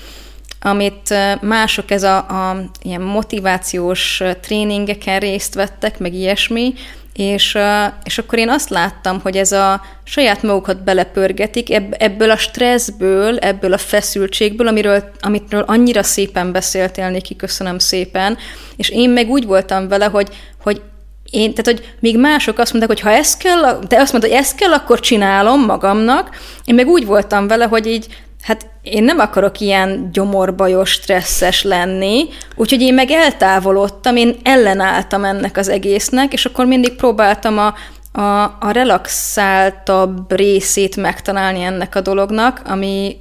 amit 0.61 1.15
mások 1.41 1.91
ez 1.91 2.03
a, 2.03 2.17
a 2.17 2.65
ilyen 2.83 3.01
motivációs 3.01 4.23
tréningeken 4.41 5.21
részt 5.21 5.55
vettek, 5.55 5.99
meg 5.99 6.15
ilyesmi, 6.15 6.75
és, 7.15 7.59
és 8.05 8.19
akkor 8.19 8.39
én 8.39 8.49
azt 8.49 8.69
láttam, 8.69 9.21
hogy 9.21 9.37
ez 9.37 9.53
a 9.53 9.81
saját 10.05 10.43
magukat 10.43 10.85
belepörgetik 10.85 11.73
ebből 11.91 12.31
a 12.31 12.37
stresszből, 12.37 13.39
ebből 13.39 13.73
a 13.73 13.79
feszültségből, 13.79 14.67
amiről, 14.67 15.11
amitről 15.21 15.63
annyira 15.67 16.03
szépen 16.03 16.53
beszéltél, 16.53 17.09
Niki, 17.09 17.37
köszönöm 17.37 17.79
szépen, 17.79 18.39
és 18.77 18.89
én 18.89 19.11
meg 19.11 19.29
úgy 19.29 19.47
voltam 19.47 19.89
vele, 19.89 20.05
hogy, 20.05 20.29
hogy 20.63 20.83
én, 21.31 21.55
tehát, 21.55 21.81
hogy 21.81 21.95
még 22.01 22.19
mások 22.19 22.59
azt 22.59 22.73
mondták, 22.73 22.97
hogy 22.97 23.07
ha 23.11 23.19
ez 23.19 23.37
kell, 23.37 23.79
de 23.89 24.01
azt 24.01 24.13
mondta, 24.13 24.31
hogy 24.31 24.39
ez 24.39 24.55
kell, 24.55 24.73
akkor 24.73 25.01
csinálom 25.01 25.65
magamnak. 25.65 26.37
Én 26.65 26.75
meg 26.75 26.87
úgy 26.87 27.07
voltam 27.07 27.47
vele, 27.47 27.65
hogy 27.65 27.87
így, 27.87 28.07
hát 28.43 28.67
én 28.85 29.05
nem 29.05 29.19
akarok 29.19 29.61
ilyen 29.61 30.09
gyomorbajos, 30.13 30.91
stresszes 30.91 31.63
lenni, 31.63 32.29
úgyhogy 32.57 32.81
én 32.81 32.95
meg 32.95 33.11
eltávolodtam, 33.11 34.17
én 34.17 34.37
ellenálltam 34.43 35.25
ennek 35.25 35.57
az 35.57 35.69
egésznek, 35.69 36.33
és 36.33 36.45
akkor 36.45 36.67
mindig 36.67 36.95
próbáltam 36.95 37.59
a, 37.59 37.75
a, 38.21 38.43
a 38.61 38.71
relaxáltabb 38.71 40.33
részét 40.33 40.97
megtalálni 40.97 41.63
ennek 41.63 41.95
a 41.95 42.01
dolognak, 42.01 42.63
ami, 42.67 43.19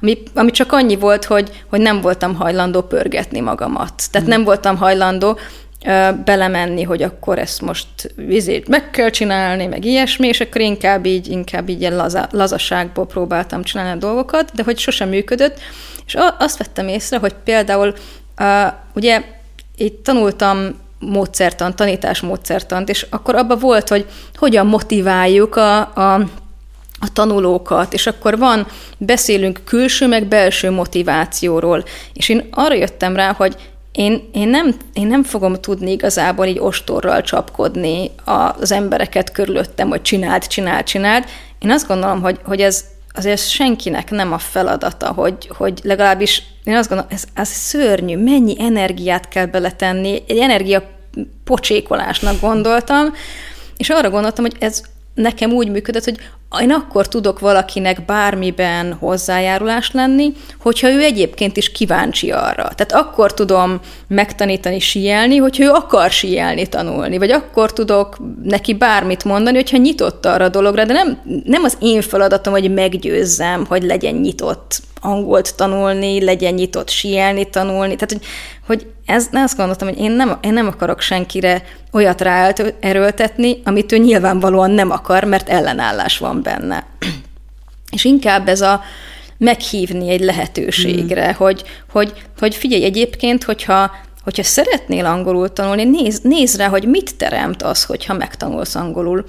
ami, 0.00 0.18
ami 0.34 0.50
csak 0.50 0.72
annyi 0.72 0.96
volt, 0.96 1.24
hogy, 1.24 1.64
hogy 1.70 1.80
nem 1.80 2.00
voltam 2.00 2.34
hajlandó 2.34 2.82
pörgetni 2.82 3.40
magamat. 3.40 3.92
Tehát 4.10 4.26
mm. 4.26 4.30
nem 4.30 4.44
voltam 4.44 4.76
hajlandó 4.76 5.38
belemenni, 6.24 6.82
hogy 6.82 7.02
akkor 7.02 7.38
ezt 7.38 7.60
most 7.60 7.88
vizét 8.14 8.68
meg 8.68 8.90
kell 8.90 9.10
csinálni, 9.10 9.66
meg 9.66 9.84
ilyesmi, 9.84 10.26
és 10.26 10.40
akkor 10.40 10.60
inkább 10.60 11.06
így, 11.06 11.28
inkább 11.28 11.68
így 11.68 11.80
ilyen 11.80 11.96
laza, 11.96 12.28
lazaságból 12.30 13.06
próbáltam 13.06 13.62
csinálni 13.62 13.90
a 13.90 14.06
dolgokat, 14.06 14.50
de 14.54 14.62
hogy 14.62 14.78
sosem 14.78 15.08
működött, 15.08 15.58
és 16.06 16.16
azt 16.38 16.58
vettem 16.58 16.88
észre, 16.88 17.18
hogy 17.18 17.34
például 17.44 17.94
ugye 18.94 19.22
itt 19.76 20.04
tanultam 20.04 20.80
módszertant, 22.22 22.88
és 22.88 23.06
akkor 23.10 23.34
abban 23.34 23.58
volt, 23.58 23.88
hogy 23.88 24.06
hogyan 24.34 24.66
motiváljuk 24.66 25.56
a, 25.56 25.78
a, 25.78 26.14
a 27.00 27.12
tanulókat, 27.12 27.92
és 27.92 28.06
akkor 28.06 28.38
van, 28.38 28.66
beszélünk 28.98 29.60
külső 29.64 30.06
meg 30.06 30.26
belső 30.26 30.70
motivációról, 30.70 31.84
és 32.12 32.28
én 32.28 32.48
arra 32.50 32.74
jöttem 32.74 33.16
rá, 33.16 33.32
hogy 33.32 33.56
én, 33.92 34.28
én, 34.32 34.48
nem, 34.48 34.76
én 34.92 35.06
nem 35.06 35.22
fogom 35.22 35.54
tudni 35.54 35.90
igazából 35.90 36.46
így 36.46 36.58
ostorral 36.58 37.22
csapkodni 37.22 38.10
az 38.24 38.72
embereket 38.72 39.32
körülöttem, 39.32 39.88
hogy 39.88 40.02
csináld, 40.02 40.46
csináld, 40.46 40.84
csináld. 40.84 41.24
Én 41.58 41.70
azt 41.70 41.86
gondolom, 41.86 42.20
hogy, 42.20 42.38
hogy 42.44 42.60
ez 42.60 42.84
azért 43.14 43.48
senkinek 43.48 44.10
nem 44.10 44.32
a 44.32 44.38
feladata, 44.38 45.12
hogy, 45.12 45.50
hogy 45.56 45.80
legalábbis 45.82 46.42
én 46.64 46.76
azt 46.76 46.88
gondolom, 46.88 47.12
ez, 47.14 47.24
ez 47.34 47.48
szörnyű, 47.48 48.16
mennyi 48.16 48.56
energiát 48.58 49.28
kell 49.28 49.46
beletenni, 49.46 50.22
egy 50.28 50.38
energia 50.38 50.82
pocsékolásnak 51.44 52.40
gondoltam, 52.40 53.14
és 53.76 53.90
arra 53.90 54.10
gondoltam, 54.10 54.44
hogy 54.44 54.56
ez 54.58 54.82
nekem 55.14 55.50
úgy 55.50 55.68
működött, 55.68 56.04
hogy 56.04 56.18
én 56.60 56.70
akkor 56.70 57.08
tudok 57.08 57.38
valakinek 57.38 58.04
bármiben 58.04 58.92
hozzájárulás 58.92 59.90
lenni, 59.90 60.32
hogyha 60.60 60.90
ő 60.90 61.02
egyébként 61.02 61.56
is 61.56 61.72
kíváncsi 61.72 62.30
arra. 62.30 62.68
Tehát 62.74 62.92
akkor 62.92 63.34
tudom 63.34 63.80
megtanítani 64.08 64.78
síelni, 64.78 65.36
hogyha 65.36 65.64
ő 65.64 65.70
akar 65.70 66.10
síelni 66.10 66.66
tanulni, 66.66 67.18
vagy 67.18 67.30
akkor 67.30 67.72
tudok 67.72 68.16
neki 68.42 68.74
bármit 68.74 69.24
mondani, 69.24 69.56
hogyha 69.56 69.76
nyitott 69.76 70.26
arra 70.26 70.44
a 70.44 70.48
dologra, 70.48 70.84
de 70.84 70.92
nem, 70.92 71.18
nem 71.44 71.64
az 71.64 71.76
én 71.80 72.02
feladatom, 72.02 72.52
hogy 72.52 72.74
meggyőzzem, 72.74 73.66
hogy 73.66 73.82
legyen 73.82 74.14
nyitott 74.14 74.80
angolt 75.00 75.56
tanulni, 75.56 76.24
legyen 76.24 76.54
nyitott 76.54 76.88
síelni 76.88 77.48
tanulni. 77.50 77.94
Tehát, 77.94 78.12
hogy, 78.12 78.22
hogy 78.66 78.86
ez, 79.06 79.28
azt 79.32 79.56
gondoltam, 79.56 79.88
hogy 79.88 79.98
én 79.98 80.10
nem, 80.10 80.38
én 80.42 80.52
nem 80.52 80.66
akarok 80.66 81.00
senkire 81.00 81.62
olyat 81.92 82.20
ráerőltetni, 82.20 83.60
amit 83.64 83.92
ő 83.92 83.98
nyilvánvalóan 83.98 84.70
nem 84.70 84.90
akar, 84.90 85.24
mert 85.24 85.48
ellenállás 85.48 86.18
van 86.18 86.42
benne. 86.42 86.86
És 87.96 88.04
inkább 88.04 88.48
ez 88.48 88.60
a 88.60 88.80
meghívni 89.38 90.10
egy 90.10 90.20
lehetőségre, 90.20 91.28
mm. 91.28 91.34
hogy, 91.34 91.62
hogy, 91.90 92.12
hogy 92.38 92.54
figyelj 92.54 92.84
egyébként, 92.84 93.44
hogyha, 93.44 93.90
hogyha 94.24 94.42
szeretnél 94.42 95.04
angolul 95.04 95.52
tanulni, 95.52 95.84
nézd, 95.84 96.24
nézd 96.24 96.56
rá, 96.56 96.68
hogy 96.68 96.84
mit 96.84 97.16
teremt 97.16 97.62
az, 97.62 97.84
hogyha 97.84 98.14
megtanulsz 98.14 98.74
angolul 98.74 99.24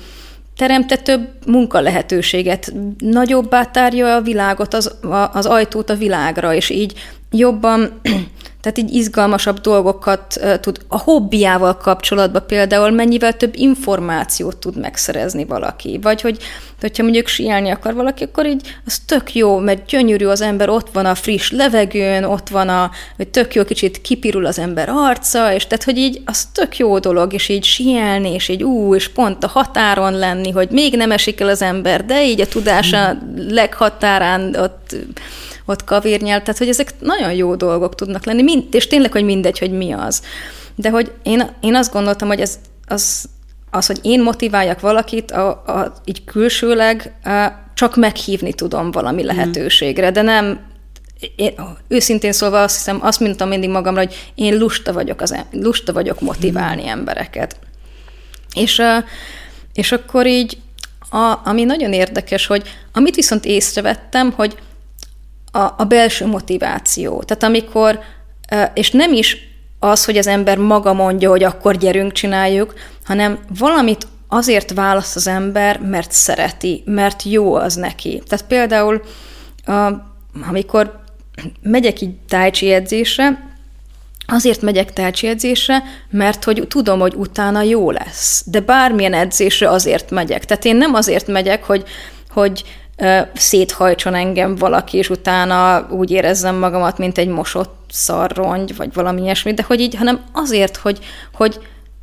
teremte 0.57 0.97
több 0.97 1.29
munkalehetőséget, 1.45 2.73
nagyobbá 2.97 3.65
tárja 3.65 4.15
a 4.15 4.21
világot, 4.21 4.73
az, 4.73 4.95
az 5.31 5.45
ajtót 5.45 5.89
a 5.89 5.95
világra, 5.95 6.53
és 6.53 6.69
így 6.69 6.93
jobban 7.33 7.99
tehát 8.63 8.77
így 8.77 8.93
izgalmasabb 8.93 9.59
dolgokat 9.59 10.39
tud, 10.61 10.79
a 10.87 10.97
hobbiával 10.97 11.77
kapcsolatban 11.77 12.43
például 12.47 12.91
mennyivel 12.91 13.33
több 13.33 13.53
információt 13.55 14.57
tud 14.57 14.79
megszerezni 14.79 15.45
valaki. 15.45 15.99
Vagy 16.01 16.21
hogy, 16.21 16.37
hogyha 16.81 17.03
mondjuk 17.03 17.27
síelni 17.27 17.69
akar 17.69 17.93
valaki, 17.93 18.23
akkor 18.23 18.45
így 18.45 18.75
az 18.85 18.99
tök 19.05 19.35
jó, 19.35 19.57
mert 19.57 19.85
gyönyörű 19.85 20.25
az 20.25 20.41
ember, 20.41 20.69
ott 20.69 20.87
van 20.93 21.05
a 21.05 21.15
friss 21.15 21.51
levegőn, 21.51 22.23
ott 22.23 22.49
van 22.49 22.69
a, 22.69 22.91
hogy 23.17 23.27
tök 23.27 23.55
jó, 23.55 23.63
kicsit 23.63 24.01
kipirul 24.01 24.45
az 24.45 24.59
ember 24.59 24.89
arca, 24.89 25.53
és 25.53 25.67
tehát, 25.67 25.83
hogy 25.83 25.97
így 25.97 26.21
az 26.25 26.45
tök 26.53 26.77
jó 26.77 26.99
dolog, 26.99 27.33
és 27.33 27.49
így 27.49 27.63
síelni, 27.63 28.33
és 28.33 28.47
így 28.47 28.63
ú, 28.63 28.95
és 28.95 29.09
pont 29.09 29.43
a 29.43 29.47
határon 29.47 30.17
lenni, 30.17 30.51
hogy 30.51 30.69
még 30.69 30.95
nem 30.95 31.11
esik 31.11 31.39
el 31.39 31.49
az 31.49 31.61
ember, 31.61 32.05
de 32.05 32.25
így 32.25 32.41
a 32.41 32.47
tudása 32.47 33.17
leghatárán 33.49 34.55
ott 34.55 34.95
ott 35.65 35.83
kavérnyel, 35.83 36.41
tehát 36.41 36.57
hogy 36.57 36.67
ezek 36.69 36.93
nagyon 36.99 37.33
jó 37.33 37.55
dolgok 37.55 37.95
tudnak 37.95 38.25
lenni, 38.25 38.41
mind, 38.41 38.63
és 38.71 38.87
tényleg, 38.87 39.11
hogy 39.11 39.23
mindegy, 39.23 39.59
hogy 39.59 39.71
mi 39.71 39.91
az. 39.91 40.21
De 40.75 40.89
hogy 40.89 41.11
én, 41.23 41.49
én 41.61 41.75
azt 41.75 41.91
gondoltam, 41.91 42.27
hogy 42.27 42.39
ez, 42.39 42.59
az, 42.87 43.25
az, 43.71 43.85
hogy 43.85 43.99
én 44.01 44.21
motiváljak 44.21 44.79
valakit, 44.79 45.31
a, 45.31 45.49
a, 45.49 45.93
így 46.05 46.23
külsőleg 46.23 47.13
a, 47.23 47.47
csak 47.73 47.95
meghívni 47.95 48.53
tudom 48.53 48.91
valami 48.91 49.23
mhm. 49.23 49.35
lehetőségre, 49.35 50.11
de 50.11 50.21
nem 50.21 50.71
én, 51.35 51.53
őszintén 51.87 52.31
szólva 52.31 52.61
azt 52.61 52.75
hiszem, 52.75 52.99
azt 53.01 53.19
mondtam 53.19 53.47
mindig 53.47 53.69
magamra, 53.69 53.99
hogy 53.99 54.31
én 54.35 54.57
lusta 54.57 54.93
vagyok, 54.93 55.21
az, 55.21 55.45
lusta 55.51 55.93
vagyok 55.93 56.21
motiválni 56.21 56.81
hmm. 56.81 56.91
embereket. 56.91 57.59
És, 58.53 58.81
és 59.73 59.91
akkor 59.91 60.27
így, 60.27 60.57
a, 61.09 61.39
ami 61.43 61.63
nagyon 61.63 61.93
érdekes, 61.93 62.45
hogy 62.45 62.63
amit 62.93 63.15
viszont 63.15 63.45
észrevettem, 63.45 64.31
hogy 64.31 64.55
a, 65.55 65.73
a 65.77 65.83
belső 65.87 66.25
motiváció. 66.25 67.23
Tehát 67.23 67.43
amikor, 67.43 67.99
és 68.73 68.91
nem 68.91 69.13
is 69.13 69.37
az, 69.79 70.05
hogy 70.05 70.17
az 70.17 70.27
ember 70.27 70.57
maga 70.57 70.93
mondja, 70.93 71.29
hogy 71.29 71.43
akkor 71.43 71.77
gyerünk, 71.77 72.11
csináljuk, 72.11 72.73
hanem 73.03 73.39
valamit 73.59 74.07
azért 74.27 74.73
választ 74.73 75.15
az 75.15 75.27
ember, 75.27 75.79
mert 75.79 76.11
szereti, 76.11 76.83
mert 76.85 77.23
jó 77.23 77.53
az 77.55 77.75
neki. 77.75 78.21
Tehát 78.27 78.45
például, 78.45 79.01
amikor 80.49 81.03
megyek 81.61 82.01
így 82.01 82.15
tájcsi 82.27 82.71
edzésre, 82.71 83.51
azért 84.25 84.61
megyek 84.61 84.93
tájcsi 84.93 85.27
edzésre, 85.27 85.83
mert 86.09 86.43
hogy 86.43 86.67
tudom, 86.67 86.99
hogy 86.99 87.13
utána 87.15 87.61
jó 87.61 87.91
lesz. 87.91 88.43
De 88.45 88.59
bármilyen 88.59 89.13
edzésre 89.13 89.69
azért 89.69 90.11
megyek. 90.11 90.45
Tehát 90.45 90.65
én 90.65 90.75
nem 90.75 90.93
azért 90.93 91.27
megyek, 91.27 91.63
hogy, 91.63 91.83
hogy 92.29 92.63
széthajtson 93.33 94.15
engem 94.15 94.55
valaki, 94.55 94.97
és 94.97 95.09
utána 95.09 95.87
úgy 95.89 96.11
érezzem 96.11 96.55
magamat, 96.55 96.97
mint 96.97 97.17
egy 97.17 97.27
mosott 97.27 97.85
szarrongy, 97.89 98.75
vagy 98.75 98.93
valami 98.93 99.21
ilyesmi, 99.21 99.53
de 99.53 99.63
hogy 99.67 99.79
így, 99.79 99.95
hanem 99.95 100.23
azért, 100.31 100.77
hogy, 100.77 100.99
hogy 101.33 101.59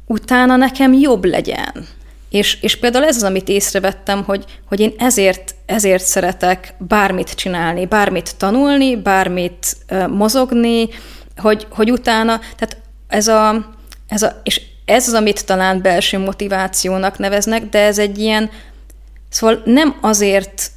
utána 0.06 0.56
nekem 0.56 0.92
jobb 0.92 1.24
legyen. 1.24 1.86
És, 2.30 2.58
és 2.60 2.76
például 2.76 3.04
ez 3.04 3.16
az, 3.16 3.22
amit 3.22 3.48
észrevettem, 3.48 4.24
hogy, 4.24 4.44
hogy 4.68 4.80
én 4.80 4.92
ezért, 4.98 5.54
ezért 5.66 6.04
szeretek 6.04 6.74
bármit 6.78 7.34
csinálni, 7.34 7.86
bármit 7.86 8.36
tanulni, 8.36 8.96
bármit 8.96 9.76
mozogni, 10.08 10.88
hogy, 11.36 11.66
hogy 11.70 11.90
utána, 11.90 12.38
tehát 12.38 12.76
ez 13.08 13.28
a, 13.28 13.70
ez 14.08 14.22
a, 14.22 14.40
és 14.42 14.60
ez 14.84 15.08
az, 15.08 15.14
amit 15.14 15.46
talán 15.46 15.82
belső 15.82 16.18
motivációnak 16.18 17.18
neveznek, 17.18 17.68
de 17.68 17.78
ez 17.78 17.98
egy 17.98 18.18
ilyen, 18.18 18.50
szóval 19.28 19.62
nem 19.64 19.96
azért 20.00 20.70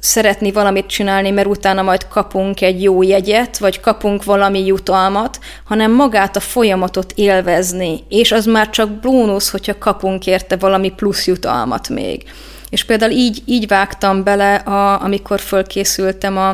szeretni 0.00 0.52
valamit 0.52 0.86
csinálni, 0.86 1.30
mert 1.30 1.46
utána 1.46 1.82
majd 1.82 2.08
kapunk 2.08 2.60
egy 2.60 2.82
jó 2.82 3.02
jegyet, 3.02 3.58
vagy 3.58 3.80
kapunk 3.80 4.24
valami 4.24 4.66
jutalmat, 4.66 5.38
hanem 5.64 5.92
magát 5.92 6.36
a 6.36 6.40
folyamatot 6.40 7.12
élvezni, 7.14 8.04
és 8.08 8.32
az 8.32 8.44
már 8.44 8.70
csak 8.70 8.90
bónusz, 8.90 9.50
hogyha 9.50 9.78
kapunk 9.78 10.26
érte 10.26 10.56
valami 10.56 10.90
plusz 10.90 11.26
jutalmat 11.26 11.88
még. 11.88 12.24
És 12.68 12.84
például 12.84 13.12
így, 13.12 13.42
így 13.46 13.68
vágtam 13.68 14.22
bele, 14.22 14.54
a, 14.54 15.02
amikor 15.02 15.40
fölkészültem 15.40 16.38
a, 16.38 16.48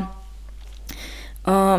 a 1.51 1.79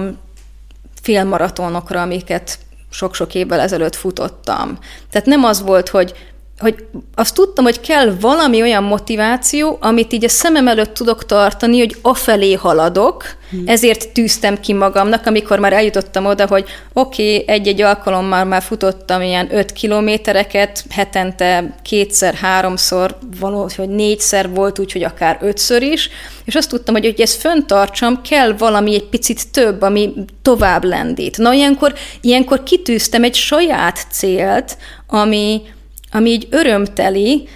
filmmaratonokra, 1.02 2.02
amiket 2.02 2.60
sok-sok 2.90 3.36
évvel 3.36 3.60
ezelőtt 3.60 3.96
futottam. 3.96 4.78
Tehát 5.10 5.28
nem 5.28 5.44
az 5.44 5.62
volt, 5.62 5.90
hogy 5.90 6.31
hogy 6.62 6.86
azt 7.16 7.36
tudtam, 7.36 7.64
hogy 7.64 7.80
kell 7.80 8.16
valami 8.20 8.62
olyan 8.62 8.84
motiváció, 8.84 9.78
amit 9.82 10.14
így 10.14 10.24
a 10.24 10.30
szemem 10.30 10.68
előtt 10.68 10.94
tudok 10.94 11.26
tartani, 11.26 11.80
hogy 11.80 11.96
afelé 12.02 12.54
haladok, 12.54 13.24
hmm. 13.50 13.64
ezért 13.66 14.10
tűztem 14.10 14.60
ki 14.60 14.74
magamnak, 14.74 15.26
amikor 15.26 15.60
már 15.60 15.74
eljutottam 15.74 16.26
oda, 16.26 16.48
hogy 16.48 16.66
oké, 16.94 17.36
okay, 17.36 17.56
egy-egy 17.56 17.82
alkalommal 17.82 18.44
már 18.44 18.62
futottam 18.62 19.22
ilyen 19.22 19.56
öt 19.56 19.72
kilométereket, 19.72 20.86
hetente 20.90 21.76
kétszer, 21.82 22.34
háromszor, 22.34 23.18
valahogy 23.40 23.90
négyszer 23.90 24.50
volt, 24.50 24.80
úgyhogy 24.80 25.04
akár 25.04 25.38
ötször 25.42 25.82
is, 25.82 26.10
és 26.46 26.56
azt 26.56 26.70
tudtam, 26.70 26.94
hogy, 26.94 27.06
hogy 27.06 27.22
ezt 27.22 27.40
föntartsam, 27.40 28.22
kell 28.22 28.54
valami 28.54 28.94
egy 28.94 29.10
picit 29.10 29.52
több, 29.52 29.82
ami 29.82 30.14
tovább 30.42 30.84
lendít. 30.84 31.38
Na, 31.38 31.54
ilyenkor, 31.54 31.94
ilyenkor 32.22 32.64
kitűztem 32.64 33.24
egy 33.24 33.36
saját 33.36 34.08
célt, 34.12 34.78
ami, 35.08 35.62
ami 36.12 36.30
így 36.30 36.48
örömteli, 36.50 37.48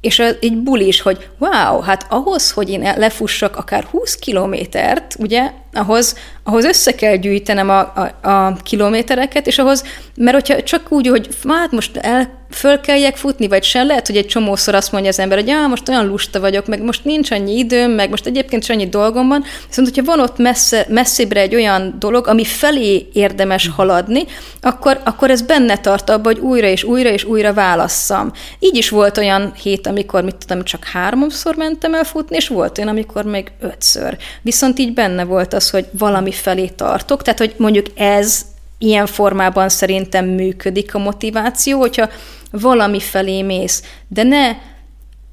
és 0.00 0.18
egy 0.18 0.56
bulis, 0.56 1.00
hogy 1.00 1.28
wow, 1.38 1.80
hát 1.80 2.06
ahhoz, 2.08 2.50
hogy 2.50 2.70
én 2.70 2.92
lefussak 2.96 3.56
akár 3.56 3.84
20 3.84 4.14
kilométert, 4.14 5.14
ugye, 5.18 5.50
ahhoz, 5.72 6.16
ahhoz 6.42 6.64
össze 6.64 6.94
kell 6.94 7.16
gyűjtenem 7.16 7.70
a, 7.70 7.78
a, 7.78 8.28
a 8.28 8.56
kilométereket, 8.62 9.46
és 9.46 9.58
ahhoz, 9.58 9.84
mert 10.16 10.32
hogyha 10.32 10.62
csak 10.62 10.92
úgy, 10.92 11.06
hogy 11.06 11.28
hát 11.48 11.70
most 11.70 11.96
el, 11.96 12.37
föl 12.50 12.80
kelljek 12.80 13.16
futni, 13.16 13.48
vagy 13.48 13.62
sem, 13.62 13.86
lehet, 13.86 14.06
hogy 14.06 14.16
egy 14.16 14.26
csomószor 14.26 14.74
azt 14.74 14.92
mondja 14.92 15.10
az 15.10 15.18
ember, 15.18 15.38
hogy 15.38 15.50
ah, 15.50 15.68
most 15.68 15.88
olyan 15.88 16.06
lusta 16.06 16.40
vagyok, 16.40 16.66
meg 16.66 16.82
most 16.82 17.04
nincs 17.04 17.30
annyi 17.30 17.58
időm, 17.58 17.90
meg 17.90 18.10
most 18.10 18.26
egyébként 18.26 18.62
is 18.62 18.68
annyi 18.68 18.88
dolgom 18.88 19.28
van, 19.28 19.44
viszont 19.68 19.88
hogyha 19.88 20.04
van 20.04 20.20
ott 20.20 20.38
messze, 20.38 20.86
messzébbre 20.88 21.40
egy 21.40 21.54
olyan 21.54 21.96
dolog, 21.98 22.26
ami 22.26 22.44
felé 22.44 23.08
érdemes 23.12 23.70
haladni, 23.76 24.24
akkor, 24.60 25.00
akkor 25.04 25.30
ez 25.30 25.42
benne 25.42 25.78
tart 25.78 26.10
abba, 26.10 26.28
hogy 26.28 26.38
újra 26.38 26.66
és 26.66 26.84
újra 26.84 27.08
és 27.08 27.24
újra 27.24 27.52
válasszam. 27.52 28.32
Így 28.58 28.76
is 28.76 28.88
volt 28.88 29.18
olyan 29.18 29.52
hét, 29.62 29.86
amikor, 29.86 30.24
mit 30.24 30.36
tudom, 30.46 30.64
csak 30.64 30.84
háromszor 30.84 31.56
mentem 31.56 31.94
el 31.94 32.04
futni, 32.04 32.36
és 32.36 32.48
volt 32.48 32.78
olyan, 32.78 32.90
amikor 32.90 33.24
még 33.24 33.50
ötször. 33.60 34.16
Viszont 34.42 34.78
így 34.78 34.94
benne 34.94 35.24
volt 35.24 35.54
az, 35.54 35.70
hogy 35.70 35.86
valami 35.92 36.32
felé 36.32 36.66
tartok, 36.66 37.22
tehát 37.22 37.38
hogy 37.38 37.54
mondjuk 37.56 37.86
ez 37.94 38.40
ilyen 38.78 39.06
formában 39.06 39.68
szerintem 39.68 40.26
működik 40.26 40.94
a 40.94 40.98
motiváció, 40.98 41.78
hogyha 41.78 42.08
valami 42.50 43.00
felé 43.00 43.42
mész, 43.42 43.82
de 44.08 44.22
ne, 44.22 44.56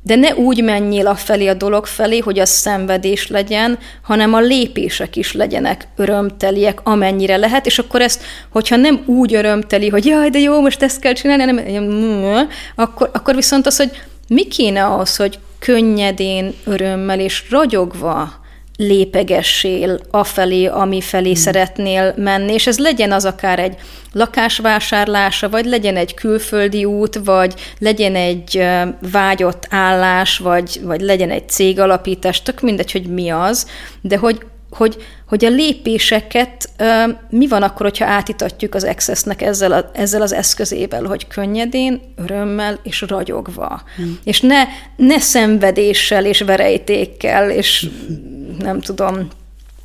de 0.04 0.16
ne 0.16 0.36
úgy 0.36 0.64
menjél 0.64 1.08
a 1.08 1.16
felé 1.16 1.48
a 1.48 1.54
dolog 1.54 1.86
felé, 1.86 2.18
hogy 2.20 2.40
az 2.40 2.50
szenvedés 2.50 3.28
legyen, 3.28 3.80
hanem 4.02 4.34
a 4.34 4.40
lépések 4.40 5.16
is 5.16 5.34
legyenek 5.34 5.88
örömteliek, 5.96 6.80
amennyire 6.84 7.38
lehet, 7.38 7.66
és 7.66 7.80
akkor 7.80 8.02
ezt, 8.02 8.24
hogyha 8.50 8.76
nem 8.76 9.04
úgy 9.06 9.36
örömteli, 9.36 9.90
hogy 9.90 10.06
jaj, 10.06 10.30
de 10.30 10.40
jó, 10.40 10.62
most 10.62 10.82
ezt 10.82 11.00
kell 11.00 11.14
csinálni, 11.14 11.44
nem, 11.46 12.50
akkor, 12.76 13.10
akkor 13.14 13.36
viszont 13.36 13.66
az, 13.66 13.78
hogy 13.78 13.92
mi 14.28 14.48
kéne 14.48 14.96
az, 14.96 15.16
hogy 15.16 15.40
könnyedén, 15.60 16.54
örömmel 16.66 17.20
és 17.20 17.44
ragyogva 17.50 18.45
lépegessél 18.78 20.00
afelé, 20.12 20.66
ami 20.66 21.02
felé 21.02 21.32
hmm. 21.32 21.42
szeretnél 21.42 22.14
menni, 22.18 22.54
és 22.54 22.68
ez 22.68 22.78
legyen 22.78 23.12
az 23.12 23.26
akár 23.26 23.60
egy 23.60 23.76
lakásvásárlása, 24.12 25.50
vagy 25.50 25.66
legyen 25.66 25.96
egy 25.96 26.14
külföldi 26.14 26.86
út, 26.86 27.20
vagy 27.24 27.54
legyen 27.80 28.16
egy 28.16 28.68
vágyott 29.12 29.68
állás, 29.70 30.38
vagy, 30.38 30.80
vagy 30.84 31.02
legyen 31.02 31.30
egy 31.30 31.50
cégalapítás, 31.50 32.42
tök 32.42 32.62
mindegy, 32.62 32.92
hogy 32.92 33.08
mi 33.08 33.30
az, 33.30 33.68
de 34.02 34.18
hogy 34.18 34.46
hogy, 34.76 34.96
hogy 35.28 35.46
a 35.46 35.50
lépéseket 35.50 36.70
mi 37.30 37.48
van 37.48 37.64
akkor, 37.64 37.86
hogyha 37.86 38.06
átitatjuk 38.06 38.76
az 38.76 38.84
Accessnek 38.84 39.42
ezzel, 39.42 39.72
a, 39.72 39.90
ezzel 39.94 40.22
az 40.22 40.34
eszközével, 40.34 41.04
hogy 41.04 41.28
könnyedén, 41.28 42.02
örömmel 42.16 42.80
és 42.84 43.02
ragyogva. 43.08 43.82
Hmm. 43.96 44.20
És 44.24 44.42
ne, 44.42 44.64
ne 44.96 45.20
szenvedéssel 45.20 46.26
és 46.26 46.42
verejtékkel, 46.42 47.50
és 47.50 47.90
nem 48.60 48.82
tudom, 48.82 49.28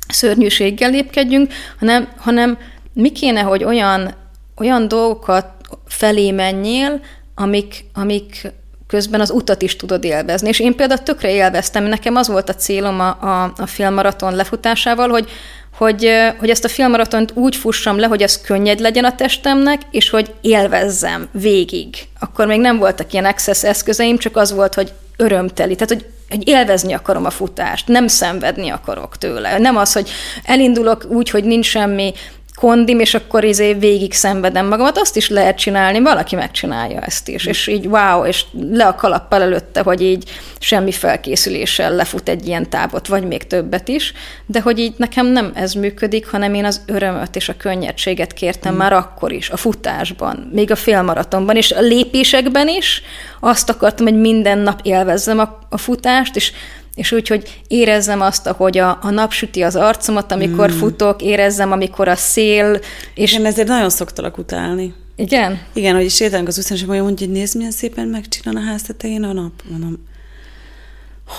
szörnyűséggel 0.07 0.89
lépkedjünk, 0.89 1.53
hanem, 1.79 2.07
hanem 2.17 2.57
mi 2.93 3.11
kéne, 3.11 3.41
hogy 3.41 3.63
olyan, 3.63 4.13
olyan 4.57 4.87
dolgokat 4.87 5.45
felé 5.87 6.31
menjél, 6.31 7.01
amik, 7.35 7.85
amik 7.93 8.51
közben 8.87 9.21
az 9.21 9.31
utat 9.31 9.61
is 9.61 9.75
tudod 9.75 10.03
élvezni. 10.03 10.47
És 10.47 10.59
én 10.59 10.75
például 10.75 11.03
tökre 11.03 11.31
élveztem, 11.31 11.83
nekem 11.83 12.15
az 12.15 12.27
volt 12.27 12.49
a 12.49 12.55
célom 12.55 12.99
a, 12.99 13.07
a, 13.07 13.53
a 13.57 13.65
filmmaraton 13.65 14.35
lefutásával, 14.35 15.09
hogy, 15.09 15.29
hogy, 15.77 16.09
hogy 16.37 16.49
ezt 16.49 16.65
a 16.65 16.69
filmmaratont 16.69 17.31
úgy 17.33 17.55
fussam 17.55 17.99
le, 17.99 18.07
hogy 18.07 18.21
ez 18.21 18.41
könnyed 18.41 18.79
legyen 18.79 19.03
a 19.03 19.15
testemnek, 19.15 19.81
és 19.91 20.09
hogy 20.09 20.33
élvezzem 20.41 21.29
végig. 21.31 21.95
Akkor 22.19 22.47
még 22.47 22.59
nem 22.59 22.77
voltak 22.77 23.13
ilyen 23.13 23.25
access 23.25 23.63
eszközeim, 23.63 24.17
csak 24.17 24.35
az 24.35 24.51
volt, 24.53 24.73
hogy 24.73 24.91
örömteli. 25.21 25.75
Tehát, 25.75 25.93
hogy, 25.93 26.05
hogy 26.29 26.47
élvezni 26.47 26.93
akarom 26.93 27.25
a 27.25 27.29
futást, 27.29 27.87
nem 27.87 28.07
szenvedni 28.07 28.69
akarok 28.69 29.17
tőle. 29.17 29.57
Nem 29.57 29.77
az, 29.77 29.93
hogy 29.93 30.09
elindulok 30.43 31.05
úgy, 31.09 31.29
hogy 31.29 31.43
nincs 31.43 31.65
semmi 31.65 32.13
kondim, 32.61 32.99
és 32.99 33.13
akkor 33.13 33.43
izé 33.43 33.73
végig 33.73 34.13
szenvedem 34.13 34.67
magamat, 34.67 34.97
azt 34.97 35.15
is 35.15 35.29
lehet 35.29 35.57
csinálni, 35.57 35.99
valaki 35.99 36.35
megcsinálja 36.35 36.99
ezt 36.99 37.27
is, 37.27 37.45
és 37.45 37.67
így 37.67 37.85
wow, 37.85 38.25
és 38.25 38.45
le 38.71 38.87
a 38.87 38.95
kalappal 38.95 39.41
előtte, 39.41 39.81
hogy 39.81 40.01
így 40.01 40.29
semmi 40.59 40.91
felkészüléssel 40.91 41.95
lefut 41.95 42.29
egy 42.29 42.47
ilyen 42.47 42.69
távot, 42.69 43.07
vagy 43.07 43.27
még 43.27 43.47
többet 43.47 43.87
is, 43.87 44.13
de 44.45 44.61
hogy 44.61 44.79
így 44.79 44.93
nekem 44.97 45.25
nem 45.25 45.51
ez 45.55 45.73
működik, 45.73 46.27
hanem 46.27 46.53
én 46.53 46.65
az 46.65 46.81
örömöt 46.85 47.35
és 47.35 47.49
a 47.49 47.57
könnyedséget 47.57 48.33
kértem 48.33 48.73
mm. 48.73 48.77
már 48.77 48.93
akkor 48.93 49.31
is, 49.31 49.49
a 49.49 49.57
futásban, 49.57 50.49
még 50.53 50.71
a 50.71 50.75
félmaratonban, 50.75 51.55
és 51.55 51.71
a 51.71 51.81
lépésekben 51.81 52.67
is 52.67 53.01
azt 53.39 53.69
akartam, 53.69 54.05
hogy 54.05 54.19
minden 54.19 54.57
nap 54.57 54.79
élvezzem 54.83 55.39
a, 55.39 55.59
a 55.69 55.77
futást, 55.77 56.35
és 56.35 56.51
és 56.95 57.11
úgy, 57.11 57.27
hogy 57.27 57.61
érezzem 57.67 58.21
azt, 58.21 58.47
ahogy 58.47 58.77
a, 58.77 58.99
a 59.01 59.09
nap 59.09 59.31
süti 59.31 59.61
az 59.61 59.75
arcomat, 59.75 60.31
amikor 60.31 60.71
mm. 60.71 60.77
futok, 60.77 61.21
érezzem, 61.21 61.71
amikor 61.71 62.07
a 62.07 62.15
szél, 62.15 62.79
és... 63.15 63.31
Igen, 63.31 63.45
ezért 63.45 63.67
nagyon 63.67 63.89
szoktalak 63.89 64.37
utálni. 64.37 64.93
Igen? 65.15 65.61
Igen, 65.73 65.95
hogy 65.95 66.09
sétálunk 66.09 66.47
az 66.47 66.57
utcán, 66.57 66.77
és 66.77 66.85
mondja, 66.85 67.03
hogy 67.03 67.29
nézd, 67.29 67.55
milyen 67.55 67.71
szépen 67.71 68.07
megcsinál 68.07 68.55
a 68.55 68.69
ház 68.69 68.81
tetején 68.81 69.23
a 69.23 69.33
nap. 69.33 69.51
Mondom, 69.69 69.97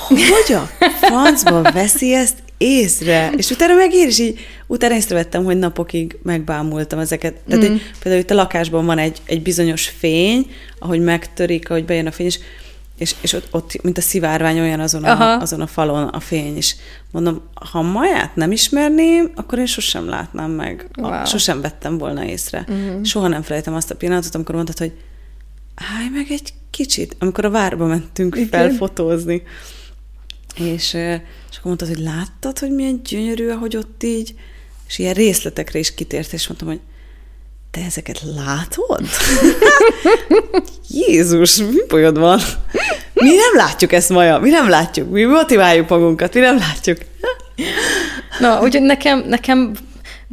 hogy 0.09 0.55
a 0.55 0.71
francba 1.01 1.63
veszi 1.63 2.15
ezt 2.15 2.37
észre? 2.59 3.33
És 3.37 3.51
utána 3.51 3.75
megír, 3.75 4.07
és 4.07 4.19
így 4.19 4.39
utána 4.67 4.95
észrevettem, 4.95 5.45
hogy 5.45 5.59
napokig 5.59 6.19
megbámultam 6.23 6.99
ezeket. 6.99 7.35
Tehát, 7.49 7.65
mm. 7.65 7.69
hogy 7.69 7.81
például 8.03 8.25
itt 8.25 8.31
a 8.31 8.35
lakásban 8.35 8.87
van 8.87 8.99
egy, 8.99 9.19
egy 9.25 9.43
bizonyos 9.43 9.89
fény, 9.89 10.51
ahogy 10.79 11.01
megtörik, 11.01 11.71
ahogy 11.71 11.85
bejön 11.85 12.07
a 12.07 12.13
fény, 12.13 12.27
és 12.27 12.39
és, 13.03 13.15
és 13.21 13.33
ott, 13.33 13.49
ott, 13.51 13.83
mint 13.83 13.99
a 13.99 14.01
szivárvány 14.01 14.61
olyan 14.61 14.81
azon 14.81 15.05
a, 15.05 15.39
azon 15.41 15.61
a 15.61 15.67
falon 15.67 16.09
a 16.09 16.21
fény, 16.21 16.57
és 16.57 16.75
mondom, 17.11 17.43
ha 17.71 17.83
maját 17.83 18.37
nem 18.37 18.53
ismerném, 18.53 19.33
akkor 19.35 19.59
én 19.59 19.67
sosem 19.67 20.09
látnám 20.09 20.51
meg, 20.51 20.89
wow. 20.97 21.11
a, 21.11 21.25
sosem 21.25 21.61
vettem 21.61 21.99
volna 21.99 22.25
észre. 22.25 22.65
Uh-huh. 22.69 23.05
Soha 23.05 23.29
nem 23.29 23.43
felejtem 23.43 23.75
azt 23.75 23.91
a 23.91 23.97
pillanatot, 23.97 24.35
amikor 24.35 24.55
mondtad, 24.55 24.79
hogy 24.79 24.93
állj 25.75 26.09
meg 26.13 26.27
egy 26.31 26.53
kicsit, 26.71 27.17
amikor 27.19 27.45
a 27.45 27.51
várba 27.51 27.87
mentünk 27.87 28.37
Igen. 28.37 28.49
felfotózni. 28.49 29.43
És, 30.57 30.95
és 31.51 31.57
akkor 31.57 31.65
mondtad, 31.65 31.89
hogy 31.89 31.99
láttad, 31.99 32.59
hogy 32.59 32.71
milyen 32.71 33.01
gyönyörű, 33.05 33.49
ahogy 33.49 33.77
ott 33.77 34.03
így, 34.03 34.35
és 34.89 34.99
ilyen 34.99 35.15
részletekre 35.15 35.79
is 35.79 35.95
kitért, 35.95 36.33
és 36.33 36.49
mondtam, 36.49 36.69
hogy 36.69 36.81
te 37.73 37.81
ezeket 37.85 38.23
látod? 38.35 39.01
Jézus, 40.89 41.57
mi 41.57 41.83
bajod 41.89 42.19
van? 42.19 42.41
Mi 43.23 43.35
nem 43.35 43.67
látjuk 43.67 43.93
ezt, 43.93 44.09
Maja, 44.09 44.39
mi 44.39 44.51
nem 44.51 44.69
látjuk. 44.69 45.11
Mi 45.11 45.25
motiváljuk 45.25 45.89
magunkat, 45.89 46.35
mi 46.35 46.41
nem 46.41 46.59
látjuk. 46.59 46.99
Na, 48.41 48.61
úgyhogy 48.63 48.83
nekem, 48.83 49.25
nekem 49.29 49.73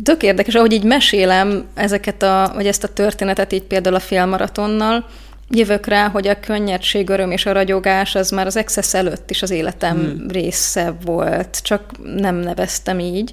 tök 0.04 0.23
érdekes, 0.23 0.56
ahogy 0.56 0.71
így 0.71 0.84
mesélem 0.84 1.65
ezeket 1.73 2.23
a, 2.23 2.52
vagy 2.56 2.67
ezt 2.67 2.84
a 2.84 2.93
történetet 2.93 3.54
így 3.54 3.63
például 3.63 3.95
a 3.95 3.99
filmmaratonnal, 3.99 5.06
jövök 5.49 5.86
rá, 5.86 6.08
hogy 6.08 6.28
a 6.28 6.39
könnyedség, 6.39 7.10
öröm 7.10 7.32
és 7.32 7.45
a 7.45 7.52
ragyogás 7.52 8.15
az 8.15 8.30
már 8.30 8.45
az 8.45 8.56
excess 8.56 8.93
előtt 8.93 9.30
is 9.30 9.41
az 9.41 9.49
életem 9.49 9.97
hmm. 9.97 10.28
része 10.28 10.93
volt, 11.06 11.60
csak 11.62 11.82
nem 12.15 12.36
neveztem 12.36 12.99
így. 12.99 13.32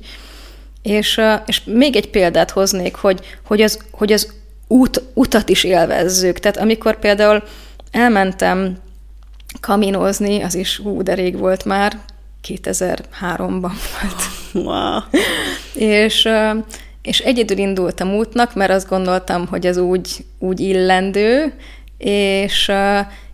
És, 0.82 1.20
és 1.46 1.60
még 1.64 1.96
egy 1.96 2.10
példát 2.10 2.50
hoznék, 2.50 2.94
hogy, 2.94 3.38
hogy 3.46 3.62
az, 3.62 3.78
hogy 3.90 4.12
az 4.12 4.32
út, 4.68 5.02
utat 5.14 5.48
is 5.48 5.64
élvezzük. 5.64 6.38
Tehát 6.38 6.56
amikor 6.56 6.98
például 6.98 7.42
elmentem 7.90 8.76
kaminozni, 9.60 10.42
az 10.42 10.54
is 10.54 10.76
hú, 10.76 11.02
de 11.02 11.14
rég 11.14 11.38
volt 11.38 11.64
már, 11.64 11.98
2003-ban 12.48 13.72
volt. 14.00 14.66
Wow. 14.66 15.00
és, 15.74 16.28
és 17.02 17.18
egyedül 17.18 17.58
indultam 17.58 18.14
útnak, 18.14 18.54
mert 18.54 18.70
azt 18.70 18.88
gondoltam, 18.88 19.46
hogy 19.46 19.66
ez 19.66 19.76
úgy, 19.76 20.24
úgy 20.38 20.60
illendő, 20.60 21.52
és, 21.98 22.72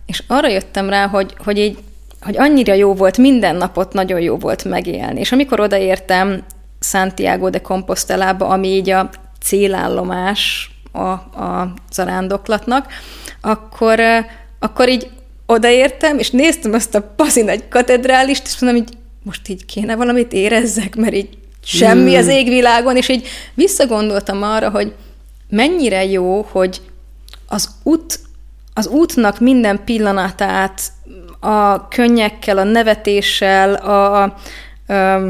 és 0.05 0.23
arra 0.27 0.47
jöttem 0.47 0.89
rá, 0.89 1.07
hogy, 1.07 1.35
hogy 1.37 1.57
így 1.57 1.77
hogy 2.23 2.37
annyira 2.37 2.73
jó 2.73 2.93
volt, 2.93 3.17
minden 3.17 3.55
napot 3.55 3.93
nagyon 3.93 4.19
jó 4.19 4.37
volt 4.37 4.63
megélni. 4.63 5.19
És 5.19 5.31
amikor 5.31 5.59
odaértem 5.59 6.43
Santiago 6.79 7.49
de 7.49 7.59
Compostelába, 7.59 8.47
ami 8.47 8.67
így 8.67 8.89
a 8.89 9.09
célállomás 9.41 10.71
a, 10.91 10.99
a 11.01 11.73
zarándoklatnak, 11.91 12.87
akkor, 13.41 13.99
akkor 14.59 14.89
így 14.89 15.09
odaértem, 15.53 16.19
és 16.19 16.29
néztem 16.29 16.73
azt 16.73 16.95
a 16.95 17.01
pazi 17.01 17.41
nagy 17.41 17.67
katedrálist, 17.69 18.45
és 18.45 18.59
mondom, 18.59 18.83
hogy 18.83 18.97
most 19.23 19.47
így 19.47 19.65
kéne 19.65 19.95
valamit 19.95 20.33
érezzek, 20.33 20.95
mert 20.95 21.13
így 21.13 21.37
semmi 21.63 22.15
az 22.15 22.25
hmm. 22.25 22.35
égvilágon, 22.35 22.97
és 22.97 23.09
így 23.09 23.27
visszagondoltam 23.53 24.43
arra, 24.43 24.69
hogy 24.69 24.93
mennyire 25.49 26.05
jó, 26.05 26.47
hogy 26.51 26.81
az 27.47 27.69
út, 27.83 28.19
az 28.73 28.87
útnak 28.87 29.39
minden 29.39 29.83
pillanatát 29.85 30.81
a 31.39 31.87
könnyekkel, 31.87 32.57
a 32.57 32.63
nevetéssel, 32.63 33.73
a, 33.73 34.23
a, 34.23 34.23
a 34.93 35.21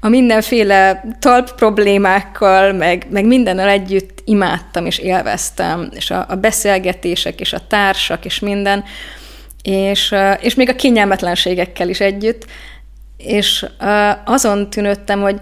a 0.00 0.08
mindenféle 0.08 1.04
talp 1.18 1.54
problémákkal, 1.54 2.72
meg, 2.72 3.06
meg 3.10 3.24
mindennel 3.24 3.68
együtt 3.68 4.22
imádtam 4.24 4.86
és 4.86 4.98
élveztem, 4.98 5.90
és 5.94 6.10
a, 6.10 6.26
a 6.28 6.34
beszélgetések, 6.34 7.40
és 7.40 7.52
a 7.52 7.66
társak, 7.68 8.24
és 8.24 8.38
minden, 8.38 8.84
és, 9.62 10.14
és 10.40 10.54
még 10.54 10.68
a 10.68 10.76
kényelmetlenségekkel 10.76 11.88
is 11.88 12.00
együtt, 12.00 12.46
és 13.16 13.66
azon 14.24 14.70
tűnődtem, 14.70 15.20
hogy 15.20 15.40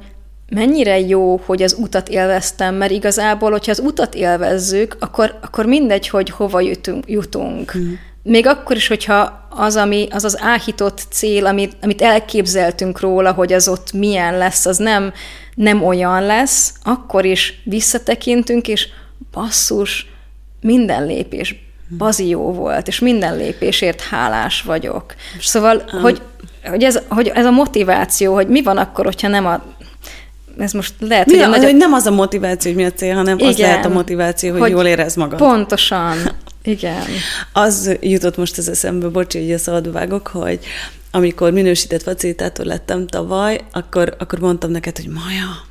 mennyire 0.48 0.98
jó, 0.98 1.40
hogy 1.44 1.62
az 1.62 1.76
utat 1.78 2.08
élveztem, 2.08 2.74
mert 2.74 2.92
igazából, 2.92 3.50
hogyha 3.50 3.70
az 3.70 3.78
utat 3.78 4.14
élvezzük, 4.14 4.96
akkor, 5.00 5.38
akkor 5.42 5.66
mindegy, 5.66 6.08
hogy 6.08 6.30
hova 6.30 6.60
jutunk. 6.60 7.04
jutunk. 7.06 7.76
Mm. 7.76 7.92
Még 8.26 8.46
akkor 8.46 8.76
is, 8.76 8.86
hogyha 8.88 9.48
az, 9.50 9.76
ami, 9.76 10.08
az 10.10 10.24
az 10.24 10.38
áhított 10.40 11.06
cél, 11.10 11.46
amit, 11.46 11.76
amit 11.82 12.02
elképzeltünk 12.02 13.00
róla, 13.00 13.32
hogy 13.32 13.52
az 13.52 13.68
ott 13.68 13.92
milyen 13.92 14.38
lesz, 14.38 14.66
az 14.66 14.76
nem, 14.76 15.12
nem 15.54 15.84
olyan 15.84 16.22
lesz, 16.22 16.72
akkor 16.82 17.24
is 17.24 17.60
visszatekintünk, 17.64 18.68
és 18.68 18.88
basszus, 19.32 20.06
minden 20.60 21.06
lépés 21.06 21.64
bazi 21.98 22.28
jó 22.28 22.52
volt, 22.52 22.88
és 22.88 22.98
minden 22.98 23.36
lépésért 23.36 24.00
hálás 24.00 24.62
vagyok. 24.62 25.14
Szóval, 25.40 25.82
hogy, 26.02 26.22
hogy, 26.64 26.84
ez, 26.84 27.00
hogy 27.08 27.28
ez 27.28 27.44
a 27.44 27.50
motiváció, 27.50 28.34
hogy 28.34 28.48
mi 28.48 28.62
van 28.62 28.76
akkor, 28.76 29.04
hogyha 29.04 29.28
nem 29.28 29.46
a 29.46 29.62
ez 30.58 30.72
most 30.72 30.94
lehet, 31.00 31.26
mi 31.26 31.32
hogy, 31.32 31.42
a, 31.42 31.48
nagy... 31.48 31.62
hogy 31.62 31.76
nem 31.76 31.92
az 31.92 32.06
a 32.06 32.10
motiváció, 32.10 32.72
hogy 32.72 32.80
mi 32.80 32.86
a 32.86 32.92
cél, 32.92 33.14
hanem 33.14 33.38
Igen, 33.38 33.48
az 33.48 33.58
lehet 33.58 33.84
a 33.84 33.88
motiváció, 33.88 34.50
hogy, 34.50 34.60
hogy 34.60 34.70
jól 34.70 34.84
érez 34.86 35.14
magad. 35.14 35.38
Pontosan. 35.38 36.16
Igen. 36.64 37.06
Az 37.52 37.96
jutott 38.00 38.36
most 38.36 38.58
az 38.58 38.68
eszembe, 38.68 39.08
bocsi, 39.08 39.40
hogy 39.40 39.52
a 39.52 39.58
szabadba 39.58 39.90
vágok, 39.90 40.26
hogy 40.26 40.60
amikor 41.10 41.52
minősített 41.52 42.02
facilitátor 42.02 42.66
lettem 42.66 43.06
tavaly, 43.06 43.60
akkor, 43.72 44.16
akkor 44.18 44.38
mondtam 44.38 44.70
neked, 44.70 44.96
hogy 44.96 45.08
Maja, 45.08 45.66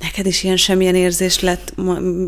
neked 0.00 0.26
is 0.26 0.42
ilyen 0.42 0.56
semmilyen 0.56 0.94
érzés 0.94 1.40
lett, 1.40 1.72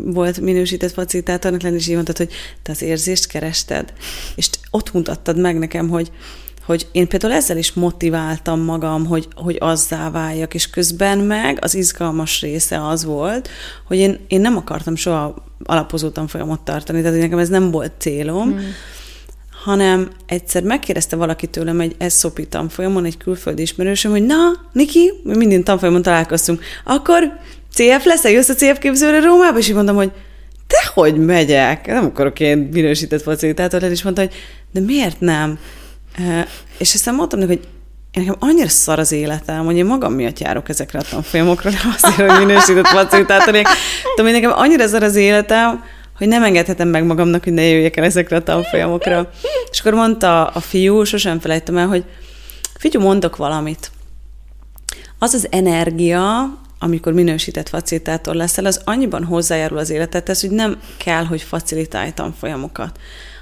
volt 0.05 0.39
minősített 0.39 0.91
facilitátornak 0.91 1.61
lenni, 1.61 1.75
és 1.75 1.87
így 1.87 1.93
mondtad, 1.93 2.17
hogy 2.17 2.31
te 2.61 2.71
az 2.71 2.81
érzést 2.81 3.27
kerested. 3.27 3.93
És 4.35 4.49
ott 4.69 4.93
mutattad 4.93 5.39
meg 5.39 5.57
nekem, 5.57 5.89
hogy, 5.89 6.11
hogy 6.71 6.87
én 6.91 7.07
például 7.07 7.33
ezzel 7.33 7.57
is 7.57 7.73
motiváltam 7.73 8.59
magam, 8.59 9.05
hogy, 9.05 9.27
hogy 9.35 9.57
azzá 9.59 10.09
váljak, 10.09 10.53
és 10.53 10.69
közben 10.69 11.17
meg 11.17 11.57
az 11.61 11.75
izgalmas 11.75 12.41
része 12.41 12.87
az 12.87 13.05
volt, 13.05 13.49
hogy 13.87 13.97
én, 13.97 14.19
én 14.27 14.41
nem 14.41 14.57
akartam 14.57 14.95
soha 14.95 15.43
alapozótan 15.63 16.27
folyamot 16.27 16.61
tartani, 16.61 17.01
tehát 17.01 17.19
nekem 17.19 17.39
ez 17.39 17.49
nem 17.49 17.71
volt 17.71 17.91
célom, 17.97 18.49
mm. 18.49 18.57
hanem 19.63 20.09
egyszer 20.25 20.63
megkérdezte 20.63 21.15
valaki 21.15 21.47
tőlem 21.47 21.79
egy 21.79 21.95
SOP 22.09 22.49
tanfolyamon, 22.49 23.05
egy 23.05 23.17
külföldi 23.17 23.61
ismerősöm, 23.61 24.11
hogy 24.11 24.25
na, 24.25 24.51
Niki, 24.73 25.11
mi 25.23 25.35
minden 25.35 25.63
tanfolyamon 25.63 26.01
találkoztunk, 26.01 26.63
akkor 26.83 27.33
CF 27.73 28.05
lesz, 28.05 28.23
jössz 28.23 28.49
a 28.49 28.53
CF 28.53 28.77
képzőre 28.79 29.19
Rómába? 29.19 29.57
És 29.57 29.67
így 29.67 29.75
mondtam, 29.75 29.95
hogy 29.95 30.11
te 30.67 30.91
hogy 30.93 31.17
megyek? 31.17 31.87
Nem 31.87 32.05
akarok 32.05 32.39
én 32.39 32.57
minősített 32.57 33.21
facilitátor 33.21 33.81
lenni, 33.81 33.93
és 33.93 34.03
mondta, 34.03 34.21
hogy 34.21 34.33
de 34.71 34.79
miért 34.79 35.19
nem? 35.19 35.59
És 36.77 36.93
aztán 36.93 37.15
mondtam 37.15 37.39
neki, 37.39 37.51
hogy 37.51 37.67
én 38.11 38.23
nekem 38.23 38.35
annyira 38.39 38.67
szar 38.67 38.99
az 38.99 39.11
életem, 39.11 39.65
hogy 39.65 39.77
én 39.77 39.85
magam 39.85 40.13
miatt 40.13 40.39
járok 40.39 40.69
ezekre 40.69 40.99
a 40.99 41.03
tanfolyamokra, 41.09 41.69
nem 41.69 41.95
azért, 42.01 42.31
hogy 42.31 42.45
minősített 42.45 42.87
facilitátor. 42.87 43.53
Tudom, 43.53 44.31
hogy 44.31 44.41
nekem 44.41 44.51
annyira 44.55 44.87
szar 44.87 45.03
az 45.03 45.15
életem, 45.15 45.83
hogy 46.17 46.27
nem 46.27 46.43
engedhetem 46.43 46.87
meg 46.87 47.05
magamnak, 47.05 47.43
hogy 47.43 47.53
ne 47.53 47.61
jöjjek 47.61 47.97
el 47.97 48.03
ezekre 48.03 48.35
a 48.35 48.43
tanfolyamokra. 48.43 49.31
És 49.71 49.79
akkor 49.79 49.93
mondta 49.93 50.47
a 50.47 50.59
fiú, 50.59 51.03
sosem 51.03 51.39
felejtem 51.39 51.77
el, 51.77 51.87
hogy 51.87 52.03
figyú, 52.77 52.99
mondok 52.99 53.35
valamit. 53.35 53.91
Az 55.19 55.33
az 55.33 55.47
energia, 55.49 56.57
amikor 56.79 57.13
minősített 57.13 57.69
facilitátor 57.69 58.35
leszel, 58.35 58.65
az 58.65 58.81
annyiban 58.83 59.23
hozzájárul 59.23 59.77
az 59.77 59.89
életedhez, 59.89 60.41
hogy 60.41 60.49
nem 60.49 60.79
kell, 60.97 61.25
hogy 61.25 61.41
facilitálj 61.41 62.11
tanfolyamokat 62.11 62.99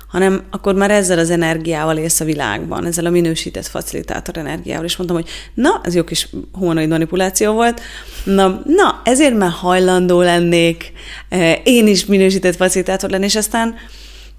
hanem 0.10 0.44
akkor 0.50 0.76
már 0.76 0.92
ezzel 0.92 1.20
az 1.20 1.30
energiával 1.30 1.98
élsz 1.98 2.20
a 2.20 2.26
világban, 2.26 2.86
ezzel 2.86 3.06
a 3.06 3.10
minősített 3.10 3.68
facilitátor 3.68 4.38
energiával, 4.38 4.86
és 4.86 4.98
mondtam, 4.98 5.20
hogy 5.20 5.30
na, 5.54 5.82
ez 5.84 5.96
jó 5.96 6.04
kis 6.04 6.30
humanoid 6.52 6.90
manipuláció 6.90 7.54
volt, 7.54 7.82
na, 8.24 8.62
na 8.66 9.02
ezért 9.04 9.38
már 9.38 9.52
hajlandó 9.52 10.22
lennék 10.22 10.92
eh, 11.30 11.58
én 11.64 11.88
is 11.88 12.06
minősített 12.06 12.56
facilitátor 12.56 13.10
lenni, 13.10 13.26
és 13.26 13.36
aztán 13.36 13.76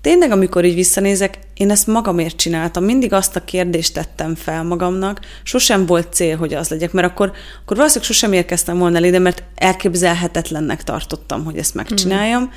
tényleg, 0.01 0.31
amikor 0.31 0.65
így 0.65 0.75
visszanézek, 0.75 1.39
én 1.55 1.71
ezt 1.71 1.87
magamért 1.87 2.37
csináltam, 2.37 2.85
mindig 2.85 3.13
azt 3.13 3.37
a 3.37 3.45
kérdést 3.45 3.95
tettem 3.95 4.35
fel 4.35 4.63
magamnak, 4.63 5.21
sosem 5.43 5.87
volt 5.87 6.13
cél, 6.13 6.37
hogy 6.37 6.55
az 6.55 6.69
legyek, 6.69 6.93
mert 6.93 7.07
akkor, 7.07 7.33
akkor 7.63 7.77
valószínűleg 7.77 8.13
sosem 8.13 8.33
érkeztem 8.33 8.79
volna 8.79 9.05
ide, 9.05 9.19
mert 9.19 9.43
elképzelhetetlennek 9.55 10.85
tartottam, 10.85 11.45
hogy 11.45 11.57
ezt 11.57 11.75
megcsináljam, 11.75 12.43
mm. 12.43 12.49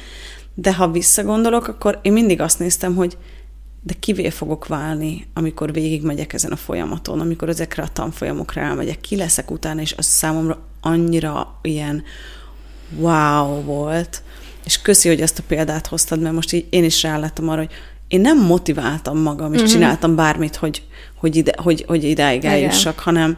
De 0.54 0.74
ha 0.74 0.92
visszagondolok, 0.92 1.68
akkor 1.68 2.00
én 2.02 2.14
mindig 2.14 2.42
azt 2.42 2.60
néztem, 2.60 2.96
hogy 2.96 3.18
de 3.86 3.94
kivé 4.00 4.30
fogok 4.30 4.68
válni, 4.68 5.28
amikor 5.34 5.74
végigmegyek 5.74 6.34
ezen 6.34 6.52
a 6.52 6.56
folyamaton, 6.56 7.20
amikor 7.20 7.50
ezekre 7.50 7.84
a 7.84 7.88
tanfolyamokra 7.94 8.62
elmegyek, 8.62 9.02
ki 9.02 9.16
leszek 9.16 9.52
utána, 9.52 9.82
és 9.82 9.94
az 9.98 10.06
számomra 10.06 10.60
annyira 10.82 11.60
ilyen 11.62 12.04
wow 12.98 13.62
volt, 13.62 14.24
és 14.66 14.82
köszi, 14.82 15.08
hogy 15.08 15.22
ezt 15.22 15.40
a 15.40 15.44
példát 15.48 15.88
hoztad, 15.88 16.22
mert 16.22 16.36
most 16.36 16.54
így 16.54 16.66
én 16.70 16.84
is 16.84 17.04
rálettem 17.04 17.50
arra, 17.50 17.60
hogy 17.60 17.72
én 18.08 18.22
nem 18.22 18.46
motiváltam 18.46 19.18
magam, 19.18 19.54
és 19.54 19.60
uh-huh. 19.60 19.74
csináltam 19.74 20.16
bármit, 20.16 20.56
hogy, 20.56 20.84
hogy, 21.16 21.36
ide, 21.36 21.54
hogy, 21.56 21.84
hogy 21.88 22.04
idáig 22.04 22.46
eljussak, 22.46 23.00
hanem, 23.00 23.38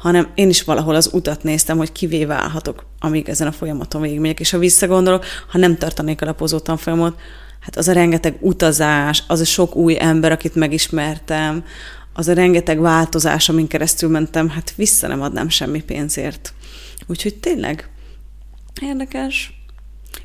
hanem 0.00 0.28
én 0.34 0.48
is 0.48 0.62
valahol 0.62 0.94
az 0.94 1.10
utat 1.12 1.42
néztem, 1.42 1.76
hogy 1.76 1.92
kivé 1.92 2.24
válhatok, 2.24 2.84
amíg 2.98 3.28
ezen 3.28 3.46
a 3.46 3.52
folyamaton 3.52 4.00
végigmegyek. 4.00 4.40
És 4.40 4.50
ha 4.50 4.58
visszagondolok, 4.58 5.24
ha 5.48 5.58
nem 5.58 5.76
tartanék 5.76 6.22
a 6.22 6.24
lapozó 6.24 6.58
tanfolyamot, 6.58 7.20
hát 7.60 7.76
az 7.76 7.88
a 7.88 7.92
rengeteg 7.92 8.36
utazás, 8.40 9.24
az 9.26 9.40
a 9.40 9.44
sok 9.44 9.76
új 9.76 9.96
ember, 10.00 10.32
akit 10.32 10.54
megismertem, 10.54 11.64
az 12.12 12.28
a 12.28 12.32
rengeteg 12.32 12.80
változás, 12.80 13.48
amin 13.48 13.66
keresztül 13.66 14.08
mentem, 14.08 14.48
hát 14.48 14.74
vissza 14.76 15.08
nem 15.08 15.22
adnám 15.22 15.48
semmi 15.48 15.82
pénzért. 15.82 16.52
Úgyhogy 17.06 17.34
tényleg 17.34 17.90
érdekes. 18.80 19.64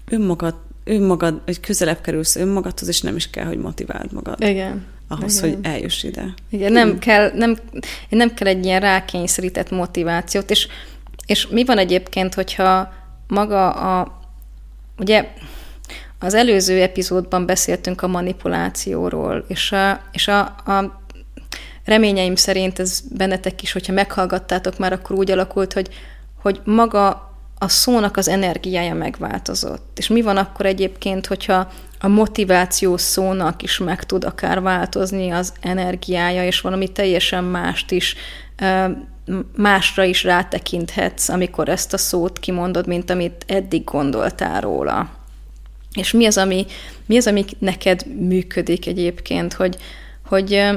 Önmagad, 0.10 0.56
önmagad, 0.84 1.42
hogy 1.46 1.60
közelebb 1.60 2.02
kerülsz 2.02 2.36
önmagadhoz, 2.36 2.88
és 2.88 3.02
nem 3.02 3.16
is 3.16 3.30
kell, 3.30 3.46
hogy 3.46 3.58
motiváld 3.58 4.14
magad. 4.14 4.42
Igen 4.42 4.94
ahhoz, 5.08 5.38
Igen. 5.38 5.56
hogy 5.56 5.66
eljuss 5.66 6.04
ide. 6.04 6.34
Igen, 6.50 6.72
nem 6.72 6.90
hmm. 6.90 7.00
kell, 7.00 7.32
nem, 7.34 7.58
nem 8.10 8.34
kell 8.34 8.48
egy 8.48 8.66
ilyen 8.66 8.80
rákényszerített 8.80 9.70
motivációt, 9.70 10.50
és, 10.50 10.68
és 11.26 11.48
mi 11.48 11.66
van 11.66 11.78
egyébként, 11.78 12.34
hogyha 12.34 12.94
maga 13.28 13.70
a, 13.70 14.20
ugye 14.98 15.28
az 16.20 16.34
előző 16.34 16.82
epizódban 16.82 17.46
beszéltünk 17.46 18.02
a 18.02 18.08
manipulációról, 18.08 19.46
és 19.48 19.72
a, 19.72 20.02
és 20.12 20.28
a, 20.28 20.40
a 20.46 21.02
reményeim 21.86 22.36
szerint 22.36 22.80
ez 22.80 23.02
bennetek 23.12 23.62
is, 23.62 23.72
hogyha 23.72 23.94
meghallgattátok 23.94 24.78
már, 24.78 24.94
akkor 24.94 25.16
úgy 25.16 25.32
alakult, 25.32 25.74
hogy, 25.74 25.90
hogy 26.42 26.62
maga 26.64 27.34
a 27.58 27.68
szónak 27.68 28.18
az 28.18 28.28
energiája 28.28 28.94
megváltozott. 28.94 29.98
És 29.98 30.08
mi 30.08 30.22
van 30.22 30.38
akkor 30.38 30.66
egyébként, 30.66 31.26
hogyha 31.26 31.72
a 32.06 32.08
motiváció 32.08 32.98
szónak 32.98 33.62
is 33.62 33.78
meg 33.78 34.04
tud 34.04 34.24
akár 34.24 34.62
változni 34.62 35.30
az 35.30 35.54
energiája, 35.62 36.46
és 36.46 36.62
valami 36.62 36.92
teljesen 36.92 37.44
mást 37.44 37.92
is, 37.92 38.16
másra 39.56 40.04
is 40.04 40.24
rátekinthetsz, 40.24 41.30
amikor 41.30 41.70
ezt 41.70 41.94
a 41.94 41.98
szót 41.98 42.40
kimondod, 42.40 42.88
mint 42.88 43.10
amit 43.10 43.46
eddig 43.48 43.84
gondoltál 43.84 44.62
róla. 44.62 45.10
És 45.94 46.12
mi 46.12 46.26
az, 46.26 46.38
ami, 46.38 46.66
mi 47.06 47.18
az, 47.18 47.28
ami 47.28 47.46
neked 47.60 48.06
működik 48.20 48.88
egyébként, 48.88 49.54
hogy, 49.54 49.78
hogy 50.28 50.70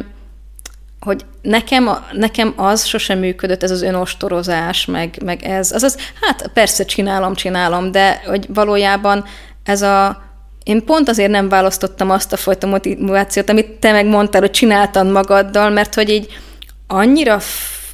hogy 1.01 1.25
nekem, 1.43 1.91
nekem 2.13 2.53
az 2.57 2.85
sosem 2.85 3.19
működött, 3.19 3.63
ez 3.63 3.71
az 3.71 3.83
önostorozás, 3.83 4.85
meg, 4.85 5.23
meg 5.25 5.43
ez, 5.43 5.73
azaz, 5.73 5.97
hát 6.21 6.51
persze 6.53 6.85
csinálom, 6.85 7.35
csinálom, 7.35 7.91
de 7.91 8.23
hogy 8.27 8.47
valójában 8.55 9.25
ez 9.65 9.83
a, 9.83 10.28
én 10.69 10.85
pont 10.85 11.09
azért 11.09 11.31
nem 11.31 11.49
választottam 11.49 12.11
azt 12.11 12.33
a 12.33 12.37
fajta 12.37 12.67
motivációt, 12.67 13.51
amit 13.51 13.71
te 13.71 13.93
megmondtál, 13.93 14.41
hogy 14.41 14.51
csináltad 14.51 15.11
magaddal, 15.11 15.71
mert 15.71 15.95
hogy 15.95 16.09
így 16.11 16.39
annyira 16.87 17.41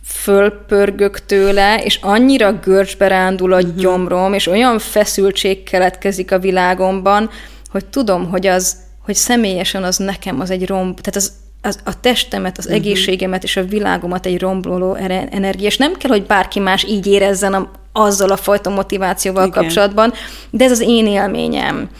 fölpörgök 0.04 1.26
tőle, 1.26 1.82
és 1.82 1.98
annyira 2.02 2.52
görcsbe 2.52 3.08
rándul 3.08 3.52
a 3.52 3.56
uh-huh. 3.56 3.74
gyomrom, 3.74 4.32
és 4.32 4.46
olyan 4.46 4.78
feszültség 4.78 5.62
keletkezik 5.62 6.32
a 6.32 6.38
világomban, 6.38 7.30
hogy 7.70 7.84
tudom, 7.84 8.30
hogy 8.30 8.46
az, 8.46 8.76
hogy 9.04 9.14
személyesen 9.14 9.84
az 9.84 9.96
nekem 9.96 10.40
az 10.40 10.50
egy 10.50 10.66
romb, 10.66 11.00
tehát 11.00 11.16
az, 11.16 11.32
az, 11.62 11.78
a 11.84 12.00
testemet, 12.00 12.58
az 12.58 12.64
uh-huh. 12.64 12.80
egészségemet 12.80 13.42
és 13.42 13.56
a 13.56 13.64
világomat 13.64 14.26
egy 14.26 14.40
romboló 14.40 14.94
energia, 15.30 15.66
és 15.66 15.76
nem 15.76 15.94
kell, 15.94 16.10
hogy 16.10 16.26
bárki 16.26 16.60
más 16.60 16.84
így 16.84 17.06
érezzen 17.06 17.54
a, 17.54 17.70
azzal 17.92 18.30
a 18.30 18.36
fajta 18.36 18.70
motivációval 18.70 19.46
Igen. 19.46 19.62
kapcsolatban, 19.62 20.12
de 20.50 20.64
ez 20.64 20.70
az 20.70 20.80
én 20.80 21.06
élményem. 21.06 21.90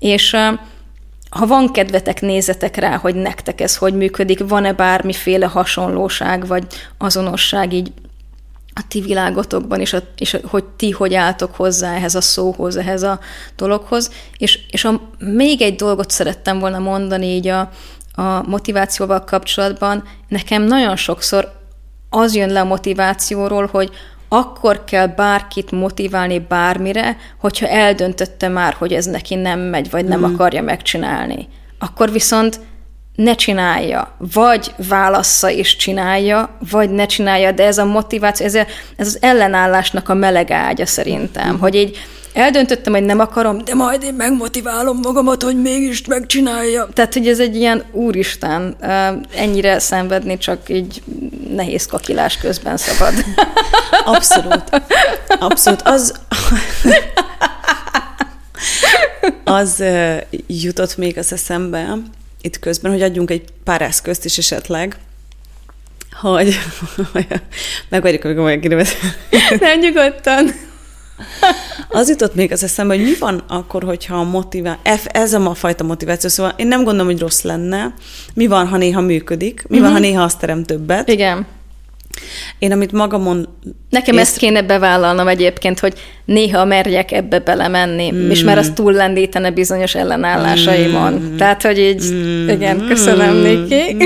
És 0.00 0.36
ha 1.30 1.46
van 1.46 1.72
kedvetek, 1.72 2.20
nézzetek 2.20 2.76
rá, 2.76 2.96
hogy 2.96 3.14
nektek 3.14 3.60
ez 3.60 3.76
hogy 3.76 3.94
működik, 3.94 4.48
van-e 4.48 4.72
bármiféle 4.72 5.46
hasonlóság 5.46 6.46
vagy 6.46 6.66
azonosság 6.98 7.72
így 7.72 7.92
a 8.74 8.80
ti 8.88 9.00
világotokban, 9.00 9.80
és, 9.80 9.92
a, 9.92 9.98
és 10.16 10.34
a, 10.34 10.38
hogy 10.44 10.64
ti 10.64 10.90
hogy 10.90 11.14
álltok 11.14 11.54
hozzá 11.54 11.94
ehhez 11.94 12.14
a 12.14 12.20
szóhoz, 12.20 12.76
ehhez 12.76 13.02
a 13.02 13.20
dologhoz. 13.56 14.10
És, 14.38 14.58
és 14.70 14.84
a, 14.84 15.00
még 15.18 15.62
egy 15.62 15.74
dolgot 15.74 16.10
szerettem 16.10 16.58
volna 16.58 16.78
mondani 16.78 17.26
így 17.26 17.48
a, 17.48 17.70
a 18.14 18.42
motivációval 18.46 19.24
kapcsolatban. 19.24 20.04
Nekem 20.28 20.62
nagyon 20.62 20.96
sokszor 20.96 21.52
az 22.10 22.34
jön 22.34 22.50
le 22.50 22.60
a 22.60 22.64
motivációról, 22.64 23.68
hogy 23.72 23.90
akkor 24.32 24.84
kell 24.84 25.06
bárkit 25.06 25.70
motiválni 25.70 26.38
bármire, 26.38 27.16
hogyha 27.40 27.66
eldöntötte 27.66 28.48
már, 28.48 28.74
hogy 28.78 28.92
ez 28.92 29.04
neki 29.04 29.34
nem 29.34 29.60
megy, 29.60 29.90
vagy 29.90 30.04
nem 30.04 30.20
mm. 30.20 30.24
akarja 30.24 30.62
megcsinálni. 30.62 31.48
Akkor 31.78 32.12
viszont 32.12 32.60
ne 33.14 33.34
csinálja, 33.34 34.14
vagy 34.32 34.74
válassza 34.88 35.50
és 35.50 35.76
csinálja, 35.76 36.56
vagy 36.70 36.90
ne 36.90 37.06
csinálja, 37.06 37.52
de 37.52 37.64
ez 37.64 37.78
a 37.78 37.84
motiváció, 37.84 38.46
ez, 38.46 38.54
a, 38.54 38.66
ez 38.96 39.06
az 39.06 39.18
ellenállásnak 39.20 40.08
a 40.08 40.14
meleg 40.14 40.50
ágya 40.50 40.86
szerintem, 40.86 41.54
mm. 41.54 41.58
hogy 41.58 41.74
így 41.74 41.98
eldöntöttem, 42.32 42.92
hogy 42.92 43.02
nem 43.02 43.18
akarom, 43.18 43.64
de 43.64 43.74
majd 43.74 44.02
én 44.02 44.14
megmotiválom 44.14 44.98
magamat, 45.02 45.42
hogy 45.42 45.60
mégis 45.60 46.06
megcsinálja. 46.06 46.88
Tehát, 46.92 47.12
hogy 47.12 47.28
ez 47.28 47.38
egy 47.38 47.56
ilyen 47.56 47.84
úristen, 47.92 48.76
ennyire 49.36 49.78
szenvedni 49.78 50.38
csak 50.38 50.68
így 50.68 51.02
nehéz 51.54 51.86
kakilás 51.86 52.36
közben 52.36 52.76
szabad. 52.76 53.14
Abszolút. 54.14 54.82
Abszolút. 55.38 55.82
Az, 55.82 56.14
az 59.44 59.84
jutott 60.46 60.96
még 60.96 61.18
az 61.18 61.32
eszembe 61.32 61.98
itt 62.40 62.58
közben, 62.58 62.92
hogy 62.92 63.02
adjunk 63.02 63.30
egy 63.30 63.44
pár 63.64 63.82
eszközt 63.82 64.24
is 64.24 64.38
esetleg, 64.38 64.96
hogy 66.20 66.58
megvárjuk, 67.88 68.24
amikor 68.24 68.44
megkérdezik. 68.44 68.98
Nem 69.60 69.78
nyugodtan. 69.78 70.68
Az 71.88 72.08
jutott 72.08 72.34
még 72.34 72.52
az 72.52 72.62
eszembe, 72.62 72.94
hogy 72.94 73.04
mi 73.04 73.14
van 73.18 73.42
akkor, 73.48 73.82
hogyha 73.82 74.16
a 74.16 74.24
motivá... 74.24 74.78
ez 75.12 75.32
a 75.32 75.54
fajta 75.54 75.84
motiváció, 75.84 76.28
szóval 76.28 76.52
én 76.56 76.66
nem 76.66 76.84
gondolom, 76.84 77.06
hogy 77.06 77.20
rossz 77.20 77.42
lenne. 77.42 77.94
Mi 78.34 78.46
van, 78.46 78.68
ha 78.68 78.76
néha 78.76 79.00
működik? 79.00 79.64
Mi 79.68 79.76
uh-huh. 79.76 79.80
van, 79.80 79.90
ha 79.90 79.98
mhm. 79.98 80.08
néha 80.08 80.22
azt 80.22 80.38
terem 80.38 80.64
többet? 80.64 81.08
Igen. 81.08 81.46
Én 82.58 82.72
amit 82.72 82.92
magamon... 82.92 83.48
Nekem 83.88 84.14
ész... 84.14 84.20
ezt 84.20 84.36
kéne 84.36 84.62
bevállalnom 84.62 85.28
egyébként, 85.28 85.78
hogy 85.78 85.94
néha 86.24 86.64
merjek 86.64 87.12
ebbe 87.12 87.38
belemenni, 87.38 88.12
mm. 88.12 88.30
és 88.30 88.42
már 88.42 88.58
az 88.58 88.72
túllendítene 88.74 89.50
bizonyos 89.50 89.94
ellenállásaimon. 89.94 91.12
Mm. 91.12 91.36
Tehát, 91.36 91.62
hogy 91.62 91.78
így, 91.78 92.04
mm. 92.12 92.48
igen, 92.48 92.86
köszönöm, 92.88 93.34
mm. 93.34 93.42
Niki. 93.42 93.96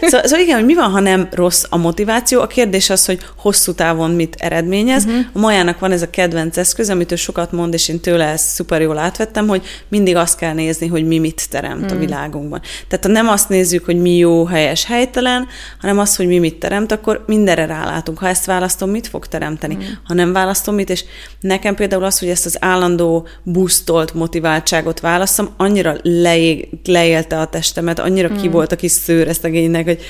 Szóval, 0.00 0.26
szóval 0.26 0.40
igen, 0.40 0.56
hogy 0.56 0.64
mi 0.64 0.74
van, 0.74 0.90
ha 0.90 1.00
nem 1.00 1.28
rossz 1.32 1.64
a 1.68 1.76
motiváció? 1.76 2.40
A 2.40 2.46
kérdés 2.46 2.90
az, 2.90 3.06
hogy 3.06 3.18
hosszú 3.36 3.72
távon 3.72 4.10
mit 4.10 4.36
eredményez. 4.38 5.06
Mm-hmm. 5.06 5.20
A 5.32 5.38
Majának 5.38 5.78
van 5.78 5.92
ez 5.92 6.02
a 6.02 6.10
kedvenc 6.10 6.56
eszköz, 6.56 6.90
amit 6.90 7.12
ő 7.12 7.16
sokat 7.16 7.52
mond, 7.52 7.74
és 7.74 7.88
én 7.88 8.00
tőle 8.00 8.24
ezt 8.24 8.48
szuper 8.48 8.80
jól 8.80 8.98
átvettem, 8.98 9.48
hogy 9.48 9.62
mindig 9.88 10.16
azt 10.16 10.38
kell 10.38 10.52
nézni, 10.52 10.86
hogy 10.86 11.06
mi 11.06 11.18
mit 11.18 11.48
teremt 11.50 11.92
mm. 11.92 11.96
a 11.96 11.98
világunkban. 11.98 12.60
Tehát 12.88 13.04
ha 13.04 13.10
nem 13.10 13.28
azt 13.28 13.48
nézzük, 13.48 13.84
hogy 13.84 14.00
mi 14.00 14.16
jó, 14.16 14.44
helyes, 14.44 14.84
helytelen, 14.84 15.46
hanem 15.80 15.98
azt, 15.98 16.16
hogy 16.16 16.26
mi 16.26 16.38
mit 16.38 16.54
teremt, 16.54 16.92
akkor 16.92 17.13
mindenre 17.26 17.66
rálátunk. 17.66 18.18
Ha 18.18 18.28
ezt 18.28 18.44
választom, 18.44 18.90
mit 18.90 19.06
fog 19.06 19.26
teremteni? 19.26 19.74
Mm. 19.74 19.80
Ha 20.04 20.14
nem 20.14 20.32
választom, 20.32 20.74
mit? 20.74 20.90
És 20.90 21.04
nekem 21.40 21.74
például 21.74 22.04
az, 22.04 22.18
hogy 22.18 22.28
ezt 22.28 22.46
az 22.46 22.56
állandó 22.60 23.26
busztolt 23.42 24.14
motiváltságot 24.14 25.00
választom, 25.00 25.48
annyira 25.56 25.96
leég, 26.02 26.68
leélte 26.84 27.38
a 27.40 27.46
testemet, 27.46 27.98
annyira 27.98 28.28
mm. 28.28 28.36
ki 28.36 28.48
volt 28.48 28.72
a 28.72 28.76
kis 28.76 28.92
szőr 28.92 29.28
ezt 29.28 29.44
a 29.44 29.48
génynek, 29.48 29.84
hogy 29.84 30.00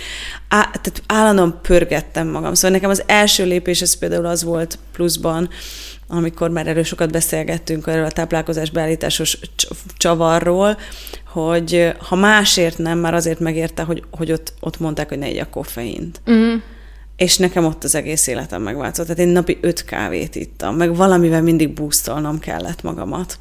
á, 0.49 0.61
tehát 0.61 1.03
állandóan 1.07 1.59
pörgettem 1.63 2.29
magam. 2.29 2.55
Szóval 2.55 2.71
nekem 2.71 2.91
az 2.91 3.03
első 3.07 3.45
lépés 3.45 3.81
ez 3.81 3.95
például 3.95 4.27
az 4.27 4.45
volt 4.45 4.79
pluszban, 4.93 5.49
amikor 6.09 6.51
már 6.51 6.67
erről 6.67 6.83
sokat 6.83 7.13
beszélgettünk, 7.13 7.87
erről 7.87 8.05
a 8.05 8.11
táplálkozás 8.11 8.71
beállításos 8.71 9.39
csavarról, 9.97 10.79
hogy 11.27 11.93
ha 11.99 12.17
másért 12.17 12.79
nem, 12.79 12.99
már 12.99 13.15
azért 13.15 13.41
megérte, 13.41 13.83
hogy, 13.83 14.03
hogy 14.11 14.33
ott, 14.33 14.53
ott 14.61 14.81
mondták, 14.81 15.09
hogy 15.09 15.19
ne 15.19 15.41
a 15.41 15.49
koffeint. 15.51 16.21
Mm. 16.31 16.55
És 17.17 17.37
nekem 17.37 17.65
ott 17.65 17.85
az 17.85 17.95
egész 17.95 18.27
életem 18.27 18.63
megváltozott. 18.63 19.07
Tehát 19.07 19.23
én 19.23 19.33
napi 19.33 19.59
öt 19.61 19.85
kávét 19.85 20.35
ittam, 20.35 20.77
meg 20.77 20.97
valamivel 20.97 21.43
mindig 21.43 21.73
boostolnom 21.73 22.39
kellett 22.39 22.83
magamat. 22.83 23.39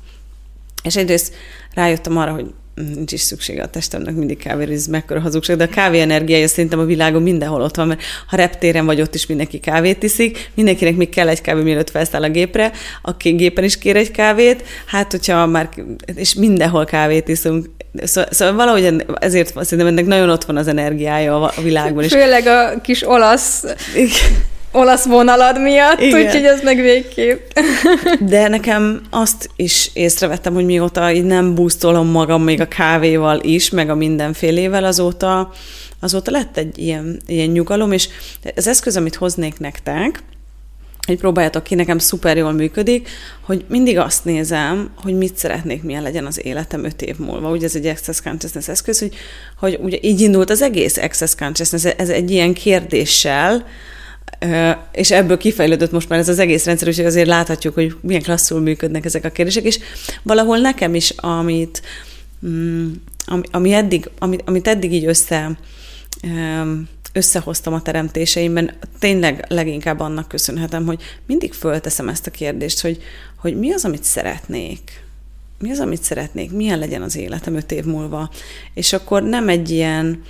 És 0.84 0.96
egyrészt 0.96 1.34
rájöttem 1.74 2.18
arra, 2.18 2.32
hogy 2.32 2.54
nincs 2.76 3.12
is 3.12 3.22
szüksége 3.22 3.64
a 3.64 3.70
testemnek 3.70 4.16
mindig 4.16 4.38
kávéra, 4.38 4.72
ez 4.72 4.86
mekkora 4.86 5.20
hazugság, 5.20 5.58
de 5.58 5.64
a 5.64 5.68
kávé 5.68 6.00
energiája 6.00 6.48
szerintem 6.48 6.80
a 6.80 6.86
világon 6.86 7.22
mindenhol 7.22 7.62
ott 7.62 7.76
van, 7.76 7.88
mert 7.88 8.02
ha 8.28 8.36
reptéren 8.36 8.86
vagy 8.86 9.02
ott 9.02 9.16
is 9.16 9.26
mindenki 9.26 9.60
kávét 9.60 10.04
iszik, 10.04 10.52
mindenkinek 10.54 10.96
még 10.96 11.10
kell 11.10 11.28
egy 11.28 11.42
kávé, 11.42 11.62
mielőtt 11.62 11.90
felszáll 11.90 12.24
a 12.24 12.30
gépre, 12.30 12.72
aki 13.02 13.32
gépen 13.32 13.64
is 13.64 13.78
kér 13.78 13.96
egy 13.96 14.12
kávét, 14.12 14.64
hát 14.86 15.12
hogyha 15.12 15.46
már, 15.46 15.70
és 16.16 16.34
mindenhol 16.34 16.86
kávét 16.86 17.28
iszunk, 17.28 17.70
Szóval, 18.02 18.30
szóval 18.32 18.56
valahogy 18.56 19.06
ezért 19.20 19.54
szerintem 19.64 19.88
ennek 19.88 20.06
nagyon 20.06 20.30
ott 20.30 20.44
van 20.44 20.58
az 20.58 20.68
energiája 20.68 21.42
a 21.42 21.62
világban. 21.62 22.04
Főleg 22.04 22.48
a 22.48 22.82
kis 22.82 23.08
olasz 23.08 23.64
olasz 24.74 25.06
vonalad 25.06 25.62
miatt, 25.62 26.00
Igen. 26.00 26.22
úgyhogy 26.22 26.44
ez 26.44 26.62
meg 26.62 26.82
végképp. 26.82 27.52
De 28.20 28.48
nekem 28.48 29.02
azt 29.10 29.50
is 29.56 29.90
észrevettem, 29.94 30.54
hogy 30.54 30.66
mióta 30.66 31.12
így 31.12 31.24
nem 31.24 31.56
búztolom 31.56 32.08
magam 32.08 32.44
még 32.44 32.62
a 32.62 32.68
kávéval 32.68 33.40
is, 33.42 33.70
meg 33.70 33.90
a 33.90 33.96
mindenfélével, 33.96 34.84
azóta, 34.84 35.52
azóta 36.00 36.32
lett 36.32 36.58
egy 36.58 36.78
ilyen, 36.78 37.22
ilyen 37.28 37.50
nyugalom, 37.50 37.92
és 37.92 38.08
az 38.56 38.68
eszköz, 38.68 38.98
amit 38.98 39.16
hoznék 39.16 39.60
nektek, 39.60 40.24
hogy 41.06 41.18
próbáljátok 41.18 41.64
ki, 41.64 41.76
nekem 41.76 41.98
szuper 41.98 42.38
jól 42.38 42.52
működik, 42.52 43.10
hogy 43.42 43.66
mindig 43.68 43.98
azt 43.98 44.26
nézem, 44.26 44.90
hogy 44.96 45.18
mit 45.18 45.38
szeretnék, 45.38 45.84
milyen 45.84 46.04
legyen 46.04 46.26
az 46.26 46.46
életem 46.46 46.84
öt 46.84 47.02
év 47.02 47.18
múlva. 47.18 47.50
Ugye 47.50 47.66
ez 47.66 47.76
egy 47.76 47.86
Access 47.86 48.22
Consciousness 48.22 48.68
eszköz, 48.68 49.00
hogy, 49.00 49.16
hogy 49.58 49.80
ugye 49.82 49.98
így 50.02 50.22
indult 50.22 50.50
az 50.50 50.62
egész 50.62 50.98
Access 50.98 51.36
Consciousness, 51.36 51.86
ez 51.98 52.10
egy 52.10 52.32
ilyen 52.32 52.54
kérdéssel, 52.54 53.66
és 54.92 55.12
ebből 55.12 55.38
kifejlődött 55.38 55.92
most 55.92 56.10
már 56.10 56.20
ez 56.20 56.30
az 56.30 56.40
egész 56.40 56.66
rendszer, 56.66 56.88
úgyhogy 56.88 57.06
azért 57.06 57.28
láthatjuk, 57.28 57.74
hogy 57.74 57.96
milyen 58.02 58.22
klasszul 58.22 58.60
működnek 58.60 59.06
ezek 59.06 59.26
a 59.26 59.30
kérdések, 59.30 59.64
és 59.64 59.80
valahol 60.22 60.58
nekem 60.58 60.96
is, 60.96 61.10
amit, 61.10 61.82
mm, 62.48 62.92
ami, 63.26 63.44
ami 63.52 63.74
eddig, 63.74 64.10
amit, 64.20 64.42
amit 64.46 64.68
eddig 64.68 64.94
így 64.94 65.06
össze 65.06 65.58
összehoztam 67.14 67.74
a 67.74 67.82
teremtéseimben, 67.82 68.74
tényleg 69.00 69.46
leginkább 69.48 70.00
annak 70.00 70.28
köszönhetem, 70.28 70.86
hogy 70.86 71.02
mindig 71.26 71.54
fölteszem 71.54 72.10
ezt 72.10 72.28
a 72.28 72.32
kérdést, 72.32 72.82
hogy, 72.82 73.02
hogy 73.38 73.60
mi 73.60 73.72
az, 73.74 73.86
amit 73.86 74.04
szeretnék, 74.04 75.04
mi 75.60 75.72
az, 75.72 75.80
amit 75.80 76.04
szeretnék, 76.04 76.52
milyen 76.52 76.80
legyen 76.80 77.02
az 77.02 77.16
életem 77.16 77.56
öt 77.56 77.72
év 77.72 77.84
múlva. 77.84 78.30
És 78.74 78.94
akkor 78.94 79.24
nem 79.24 79.50
egy 79.50 79.70
ilyen, 79.70 80.24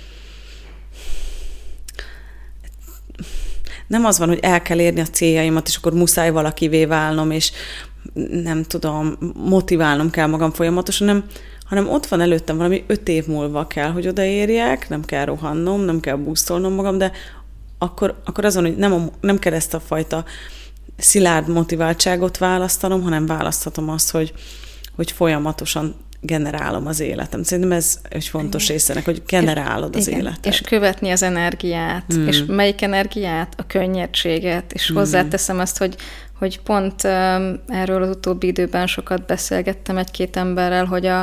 nem 3.86 4.04
az 4.04 4.18
van, 4.18 4.28
hogy 4.28 4.38
el 4.42 4.62
kell 4.62 4.80
érni 4.80 5.00
a 5.00 5.06
céljaimat, 5.06 5.68
és 5.68 5.76
akkor 5.76 5.92
muszáj 5.92 6.30
valakivé 6.30 6.84
válnom, 6.84 7.30
és 7.30 7.52
nem 8.30 8.62
tudom, 8.62 9.16
motiválnom 9.34 10.10
kell 10.10 10.26
magam 10.26 10.52
folyamatosan, 10.52 11.06
hanem, 11.06 11.24
hanem 11.64 11.88
ott 11.88 12.06
van 12.06 12.20
előttem 12.20 12.56
valami 12.56 12.84
öt 12.86 13.08
év 13.08 13.26
múlva 13.26 13.66
kell, 13.66 13.90
hogy 13.90 14.08
odaérjek, 14.08 14.88
nem 14.88 15.04
kell 15.04 15.24
rohannom, 15.24 15.80
nem 15.80 16.00
kell 16.00 16.16
búztolnom 16.16 16.72
magam, 16.72 16.98
de 16.98 17.12
akkor, 17.78 18.20
akkor 18.24 18.44
azon, 18.44 18.64
hogy 18.64 18.76
nem, 18.76 18.92
a, 18.92 19.08
nem 19.20 19.38
kell 19.38 19.52
ezt 19.52 19.74
a 19.74 19.80
fajta 19.80 20.24
szilárd 20.96 21.48
motiváltságot 21.48 22.38
választanom, 22.38 23.02
hanem 23.02 23.26
választhatom 23.26 23.88
azt, 23.88 24.10
hogy, 24.10 24.32
hogy 24.96 25.12
folyamatosan 25.12 25.94
generálom 26.20 26.86
az 26.86 27.00
életem. 27.00 27.42
Szerintem 27.42 27.72
ez 27.72 27.98
egy 28.08 28.26
fontos 28.26 28.68
része 28.68 29.02
hogy 29.04 29.22
generálod 29.26 29.96
az 29.96 30.06
Igen. 30.06 30.20
életet. 30.20 30.46
És 30.46 30.60
követni 30.60 31.10
az 31.10 31.22
energiát. 31.22 32.14
Mm. 32.14 32.26
És 32.26 32.44
melyik 32.46 32.82
energiát? 32.82 33.54
A 33.56 33.66
könnyedséget. 33.66 34.72
És 34.72 34.92
mm. 34.92 34.94
hozzáteszem 34.94 35.58
azt, 35.58 35.78
hogy, 35.78 35.96
hogy 36.44 36.60
pont 36.60 37.04
erről 37.66 38.02
az 38.02 38.08
utóbbi 38.08 38.46
időben 38.46 38.86
sokat 38.86 39.26
beszélgettem 39.26 39.96
egy-két 39.96 40.36
emberrel, 40.36 40.84
hogy 40.84 41.06
a, 41.06 41.20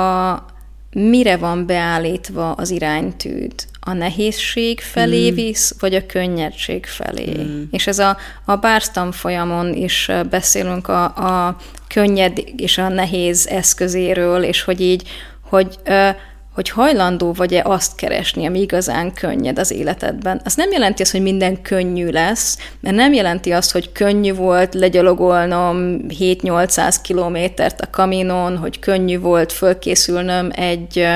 a 0.00 0.44
mire 0.92 1.36
van 1.36 1.66
beállítva 1.66 2.52
az 2.52 2.70
iránytűd? 2.70 3.52
A 3.80 3.92
nehézség 3.92 4.80
felé 4.80 5.30
mm. 5.30 5.34
visz, 5.34 5.74
vagy 5.80 5.94
a 5.94 6.06
könnyedség 6.06 6.86
felé? 6.86 7.36
Mm. 7.38 7.62
És 7.70 7.86
ez 7.86 7.98
a, 7.98 8.16
a 8.44 8.56
bárstam 8.56 9.12
folyamon 9.12 9.74
is 9.74 10.10
beszélünk 10.30 10.88
a, 10.88 11.04
a 11.04 11.56
könnyed 11.88 12.42
és 12.56 12.78
a 12.78 12.88
nehéz 12.88 13.46
eszközéről, 13.46 14.42
és 14.42 14.62
hogy 14.62 14.80
így, 14.80 15.08
hogy 15.40 15.78
hogy 16.56 16.70
hajlandó 16.70 17.32
vagy-e 17.32 17.62
azt 17.64 17.94
keresni, 17.94 18.46
ami 18.46 18.60
igazán 18.60 19.12
könnyed 19.12 19.58
az 19.58 19.70
életedben. 19.70 20.40
Az 20.44 20.54
nem 20.54 20.72
jelenti 20.72 21.02
azt, 21.02 21.12
hogy 21.12 21.22
minden 21.22 21.62
könnyű 21.62 22.08
lesz, 22.08 22.58
mert 22.80 22.96
nem 22.96 23.12
jelenti 23.12 23.50
azt, 23.52 23.72
hogy 23.72 23.92
könnyű 23.92 24.34
volt 24.34 24.74
legyalogolnom 24.74 26.00
7-800 26.08 26.96
kilométert 27.02 27.80
a 27.80 27.90
kaminon, 27.90 28.56
hogy 28.56 28.78
könnyű 28.78 29.18
volt 29.18 29.52
fölkészülnöm 29.52 30.50
egy 30.54 31.06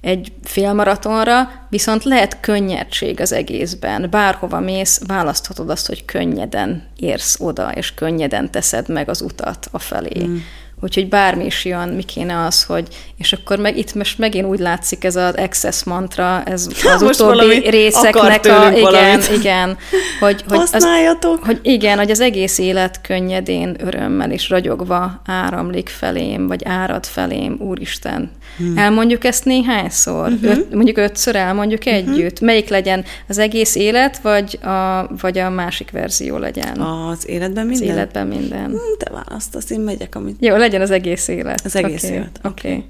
egy 0.00 0.32
félmaratonra, 0.42 1.48
viszont 1.70 2.04
lehet 2.04 2.40
könnyedség 2.40 3.20
az 3.20 3.32
egészben. 3.32 4.06
Bárhova 4.10 4.60
mész, 4.60 5.00
választhatod 5.06 5.70
azt, 5.70 5.86
hogy 5.86 6.04
könnyeden 6.04 6.88
érsz 6.96 7.40
oda, 7.40 7.72
és 7.72 7.94
könnyeden 7.94 8.50
teszed 8.50 8.88
meg 8.88 9.08
az 9.08 9.20
utat 9.20 9.68
a 9.70 9.78
felé. 9.78 10.26
Mm. 10.26 10.36
Úgyhogy 10.80 11.08
bármi 11.08 11.44
is 11.44 11.64
jön, 11.64 11.88
mi 11.88 12.02
kéne 12.02 12.44
az, 12.44 12.64
hogy... 12.64 12.88
És 13.18 13.32
akkor 13.32 13.58
meg 13.58 13.78
itt 13.78 13.94
most 13.94 14.18
megint 14.18 14.46
úgy 14.46 14.58
látszik 14.58 15.04
ez 15.04 15.16
az 15.16 15.36
excess 15.36 15.84
mantra, 15.84 16.42
ez 16.42 16.68
az 16.94 17.02
most 17.02 17.20
utóbbi 17.20 17.68
részeknek 17.68 18.46
a... 18.46 18.70
Igen, 18.70 18.80
valamit. 18.80 19.28
igen. 19.28 19.76
Hogy, 20.20 20.44
hogy 20.48 20.58
Használjatok! 20.58 21.38
Az, 21.40 21.46
hogy 21.46 21.58
igen, 21.62 21.98
hogy 21.98 22.10
az 22.10 22.20
egész 22.20 22.58
élet 22.58 23.00
könnyedén, 23.00 23.76
örömmel 23.78 24.30
és 24.30 24.48
ragyogva 24.48 25.20
áramlik 25.26 25.88
felém, 25.88 26.46
vagy 26.46 26.64
árad 26.64 27.06
felém, 27.06 27.56
Úristen. 27.60 28.30
Hmm. 28.56 28.78
Elmondjuk 28.78 29.24
ezt 29.24 29.44
néhányszor? 29.44 30.32
Uh-huh. 30.32 30.50
Öt, 30.50 30.74
mondjuk 30.74 30.96
ötször 30.96 31.36
elmondjuk 31.36 31.80
uh-huh. 31.86 31.94
együtt? 31.94 32.40
Melyik 32.40 32.68
legyen 32.68 33.04
az 33.28 33.38
egész 33.38 33.74
élet, 33.74 34.18
vagy 34.18 34.58
a, 34.62 35.06
vagy 35.20 35.38
a 35.38 35.50
másik 35.50 35.90
verzió 35.90 36.36
legyen? 36.36 36.80
Az 36.80 37.28
életben 37.28 37.66
minden? 37.66 37.88
Az 37.88 37.94
életben 37.94 38.26
minden. 38.26 38.64
Hmm, 38.64 38.96
te 38.98 39.10
választasz, 39.10 39.70
én 39.70 39.80
megyek, 39.80 40.14
amit... 40.14 40.36
Jó, 40.40 40.56
legyen 40.66 40.80
az 40.80 40.90
egész 40.90 41.28
élet. 41.28 41.60
Az 41.64 41.76
egész 41.76 42.02
okay. 42.02 42.16
élet. 42.16 42.40
Oké. 42.44 42.68
Okay. 42.68 42.84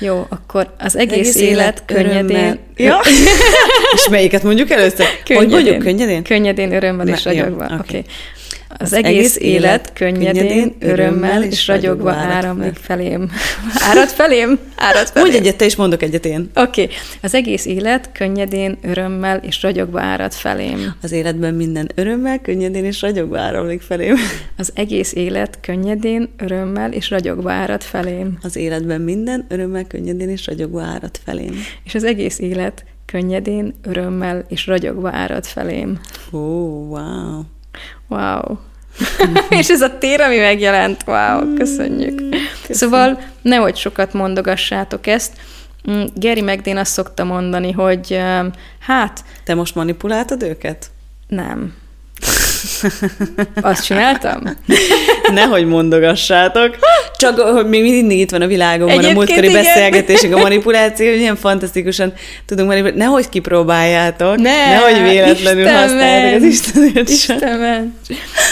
Jó, 0.00 0.26
akkor 0.28 0.74
az 0.78 0.96
egész, 0.96 1.18
egész 1.18 1.36
élet, 1.36 1.50
élet 1.50 1.82
könnyedén... 1.86 2.58
Ja. 2.76 3.00
és 3.94 4.08
melyiket 4.08 4.42
mondjuk 4.42 4.70
először? 4.70 5.06
Könnyedén. 5.24 5.50
Hogy 5.50 5.64
mondjuk 5.64 5.78
könnyedén? 5.78 6.22
Könnyedén, 6.22 6.72
örömmel 6.72 7.08
és 7.08 7.24
ragyogva. 7.24 7.64
Oké. 7.64 7.76
Okay. 7.78 8.04
Az, 8.68 8.92
az 8.92 8.92
egész 8.92 9.36
élet 9.36 9.92
könnyedén, 9.92 10.34
könnyedén 10.34 10.74
örömmel 10.78 11.42
és 11.42 11.66
ragyogva 11.66 12.12
áramlik 12.12 12.74
felém. 12.74 13.30
Árad 13.90 14.08
felém? 14.08 14.58
Árad 14.76 15.06
felém. 15.06 15.22
Mondj 15.22 15.36
egyet, 15.36 15.56
te 15.56 15.64
is 15.64 15.76
mondok 15.76 16.02
egyet 16.02 16.24
én. 16.26 16.50
Oké. 16.54 16.82
Okay. 16.82 16.96
Az 17.22 17.34
egész 17.34 17.64
élet 17.64 18.12
könnyedén, 18.12 18.78
örömmel 18.82 19.38
és 19.38 19.62
ragyogva 19.62 20.00
árad 20.00 20.32
felém. 20.32 20.94
Az 21.02 21.12
életben 21.12 21.54
minden 21.54 21.90
örömmel, 21.94 22.38
könnyedén 22.38 22.84
és 22.84 23.00
ragyogva 23.00 23.38
áramlik 23.38 23.80
felém. 23.80 24.16
Az 24.56 24.72
egész 24.74 25.12
élet 25.12 25.58
könnyedén, 25.60 26.28
örömmel 26.38 26.92
és 26.92 27.10
ragyogva 27.10 27.52
árad 27.52 27.82
felém. 27.82 28.38
Az 28.42 28.56
életben 28.56 29.00
minden 29.00 29.46
örömmel, 29.48 29.86
könnyedén 29.86 30.28
és 30.28 30.46
ragyogva 30.46 30.82
árad 30.82 31.20
felém. 31.24 31.54
És 31.84 31.94
az 31.94 32.04
egész 32.04 32.38
élet 32.38 32.84
könnyedén, 33.06 33.74
örömmel 33.82 34.44
és 34.48 34.66
ragyogva 34.66 35.10
árad 35.12 35.44
felém. 35.44 36.00
Ó, 36.32 36.38
oh, 36.38 36.88
wow. 36.88 37.42
Wow. 38.08 38.40
és 39.58 39.68
ez 39.68 39.80
a 39.80 39.98
tér, 39.98 40.20
ami 40.20 40.36
megjelent, 40.36 41.02
wow, 41.06 41.54
köszönjük. 41.54 42.14
Köszönjük. 42.14 42.50
Szóval 42.70 43.20
nehogy 43.42 43.76
sokat 43.76 44.12
mondogassátok 44.12 45.06
ezt. 45.06 45.32
Mm, 45.90 46.04
Gary 46.14 46.42
McDean 46.42 46.76
azt 46.76 46.92
szokta 46.92 47.24
mondani, 47.24 47.72
hogy 47.72 48.20
hát... 48.80 49.24
Te 49.44 49.54
most 49.54 49.74
manipuláltad 49.74 50.42
őket? 50.42 50.90
Nem. 51.28 51.74
Azt 53.60 53.84
csináltam? 53.84 54.42
Nehogy 55.32 55.66
mondogassátok. 55.66 56.76
Csak, 57.24 57.40
hogy 57.40 57.68
még 57.68 57.82
mindig 57.82 58.18
itt 58.18 58.30
van 58.30 58.42
a 58.42 58.46
világomban 58.46 59.04
a 59.04 59.12
múltkori 59.12 59.52
beszélgetésünk, 59.52 60.34
a 60.34 60.38
manipuláció, 60.38 61.08
hogy 61.08 61.18
ilyen 61.18 61.36
fantasztikusan 61.36 62.12
tudunk 62.46 62.68
manipulálni. 62.68 62.98
Nehogy 62.98 63.28
kipróbáljátok. 63.28 64.36
Ne, 64.36 64.68
nehogy 64.68 65.10
véletlenül 65.10 65.66
használjátok 65.66 66.42
az 66.42 66.44
Istenért 66.44 67.08
Istenem. 67.08 67.94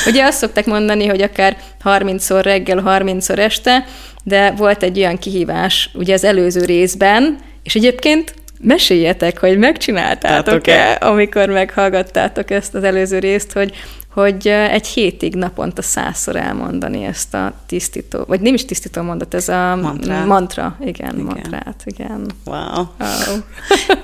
Ugye 0.07 0.25
azt 0.25 0.39
szokták 0.39 0.67
mondani, 0.67 1.07
hogy 1.07 1.23
akár 1.23 1.57
30-szor 1.85 2.41
reggel, 2.43 2.83
30-szor 2.87 3.39
este, 3.39 3.85
de 4.25 4.51
volt 4.51 4.83
egy 4.83 4.99
olyan 4.99 5.19
kihívás 5.19 5.91
ugye 5.95 6.15
az 6.15 6.25
előző 6.25 6.65
részben, 6.65 7.39
és 7.63 7.75
egyébként 7.75 8.35
meséljetek, 8.61 9.39
hogy 9.39 9.59
megcsináltátok-e, 9.59 10.99
amikor 11.01 11.49
meghallgattátok 11.49 12.51
ezt 12.51 12.75
az 12.75 12.85
előző 12.85 13.19
részt, 13.19 13.53
hogy 13.53 13.73
hogy 14.13 14.47
egy 14.49 14.87
hétig 14.87 15.35
naponta 15.35 15.83
százszor 15.83 16.37
elmondani 16.37 17.05
ezt 17.05 17.35
a 17.35 17.53
tisztító, 17.67 18.25
vagy 18.27 18.41
nem 18.41 18.55
is 18.55 18.65
tisztító 18.65 19.03
mondat, 19.03 19.35
ez 19.35 19.49
a 19.49 19.77
mantra. 19.77 20.25
mantra. 20.25 20.77
Igen, 20.81 21.13
igen. 21.15 21.25
mantrát, 21.25 21.83
igen. 21.85 22.31
Wow. 22.45 22.87
wow. 22.99 23.39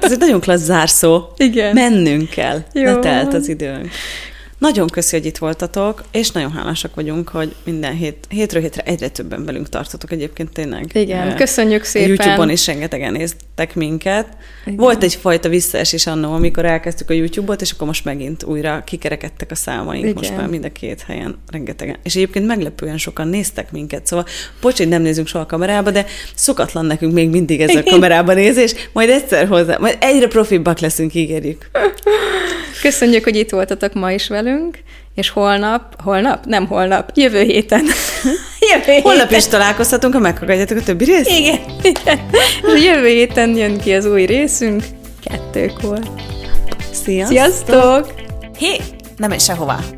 ez 0.01 0.12
egy 0.12 0.18
nagyon 0.18 0.40
klassz 0.40 0.64
zárszó. 0.64 1.23
Igen. 1.37 1.75
Mennünk 1.75 2.29
kell. 2.29 2.59
Jó. 2.73 2.85
Letelt 2.85 3.35
az 3.35 3.49
időnk. 3.49 3.90
Nagyon 4.59 4.87
köszi, 4.87 5.16
hogy 5.16 5.27
itt 5.27 5.38
voltatok, 5.38 6.03
és 6.12 6.31
nagyon 6.31 6.53
hálásak 6.53 6.94
vagyunk, 6.94 7.29
hogy 7.29 7.55
minden 7.64 7.94
hét, 7.94 8.27
hétről 8.29 8.62
hétre 8.62 8.83
egyre 8.83 9.09
többen 9.09 9.44
velünk 9.44 9.68
tartotok 9.68 10.12
egyébként 10.12 10.53
tényleg. 10.53 10.90
Igen, 10.92 11.37
köszönjük 11.37 11.85
szépen. 11.85 12.09
YouTube-on 12.09 12.51
is 12.51 12.66
rengetegen 12.66 13.12
néztek 13.12 13.75
minket. 13.75 14.27
Igen. 14.64 14.77
Volt 14.77 15.03
egyfajta 15.03 15.49
visszaesés 15.49 16.07
annó, 16.07 16.33
amikor 16.33 16.64
elkezdtük 16.64 17.11
a 17.11 17.12
YouTube-ot, 17.12 17.61
és 17.61 17.71
akkor 17.71 17.87
most 17.87 18.05
megint 18.05 18.44
újra 18.44 18.83
kikerekedtek 18.87 19.51
a 19.51 19.55
számaink, 19.55 20.05
Igen. 20.05 20.16
most 20.16 20.37
már 20.37 20.49
mind 20.49 20.64
a 20.64 20.73
két 20.73 21.03
helyen 21.03 21.38
rengetegen. 21.51 21.97
És 22.03 22.16
egyébként 22.16 22.47
meglepően 22.47 22.99
sokan 22.99 23.29
néztek 23.29 23.73
minket, 23.73 24.07
szóval 24.07 24.27
bocs, 24.61 24.77
hogy 24.77 24.88
nem 24.88 25.03
nézünk 25.03 25.27
soha 25.27 25.44
a 25.44 25.47
kamerába, 25.47 25.90
de 25.90 26.07
szokatlan 26.35 26.87
nekünk 26.87 27.12
még 27.12 27.29
mindig 27.29 27.61
ez 27.61 27.75
a 27.75 27.83
kamerába 27.83 28.33
nézés, 28.33 28.75
majd 28.92 29.09
egyszer 29.09 29.47
hozzá, 29.47 29.77
majd 29.79 29.97
egyre 30.01 30.27
profibbak 30.27 30.79
leszünk, 30.79 31.14
ígérjük. 31.14 31.71
Köszönjük, 32.81 33.25
hogy 33.25 33.37
itt 33.37 33.51
voltatok 33.51 33.93
ma 33.93 34.12
is 34.12 34.29
velünk, 34.29 34.79
és 35.14 35.31
holnap, 35.31 36.03
holnap? 36.03 36.45
Nem 36.45 36.67
holnap, 36.67 37.11
jövő 37.14 37.43
héten. 37.43 37.85
jövő 38.73 38.93
héten. 38.93 39.03
Holnap 39.03 39.31
is 39.31 39.47
találkozhatunk, 39.47 40.14
ha 40.14 40.21
meghallgatjátok 40.21 40.79
a 40.79 40.83
többi 40.83 41.05
részt? 41.05 41.31
Igen, 41.31 41.61
igen. 41.83 42.21
És 42.75 42.85
jövő 42.85 43.07
héten 43.07 43.57
jön 43.57 43.79
ki 43.79 43.95
az 43.95 44.07
új 44.07 44.25
részünk, 44.25 44.83
kettőkor. 45.25 45.99
Sziasztok! 47.05 47.37
Sziasztok! 47.37 48.14
Hé, 48.59 48.77
nem 49.17 49.29
menj 49.29 49.41
sehová! 49.41 49.98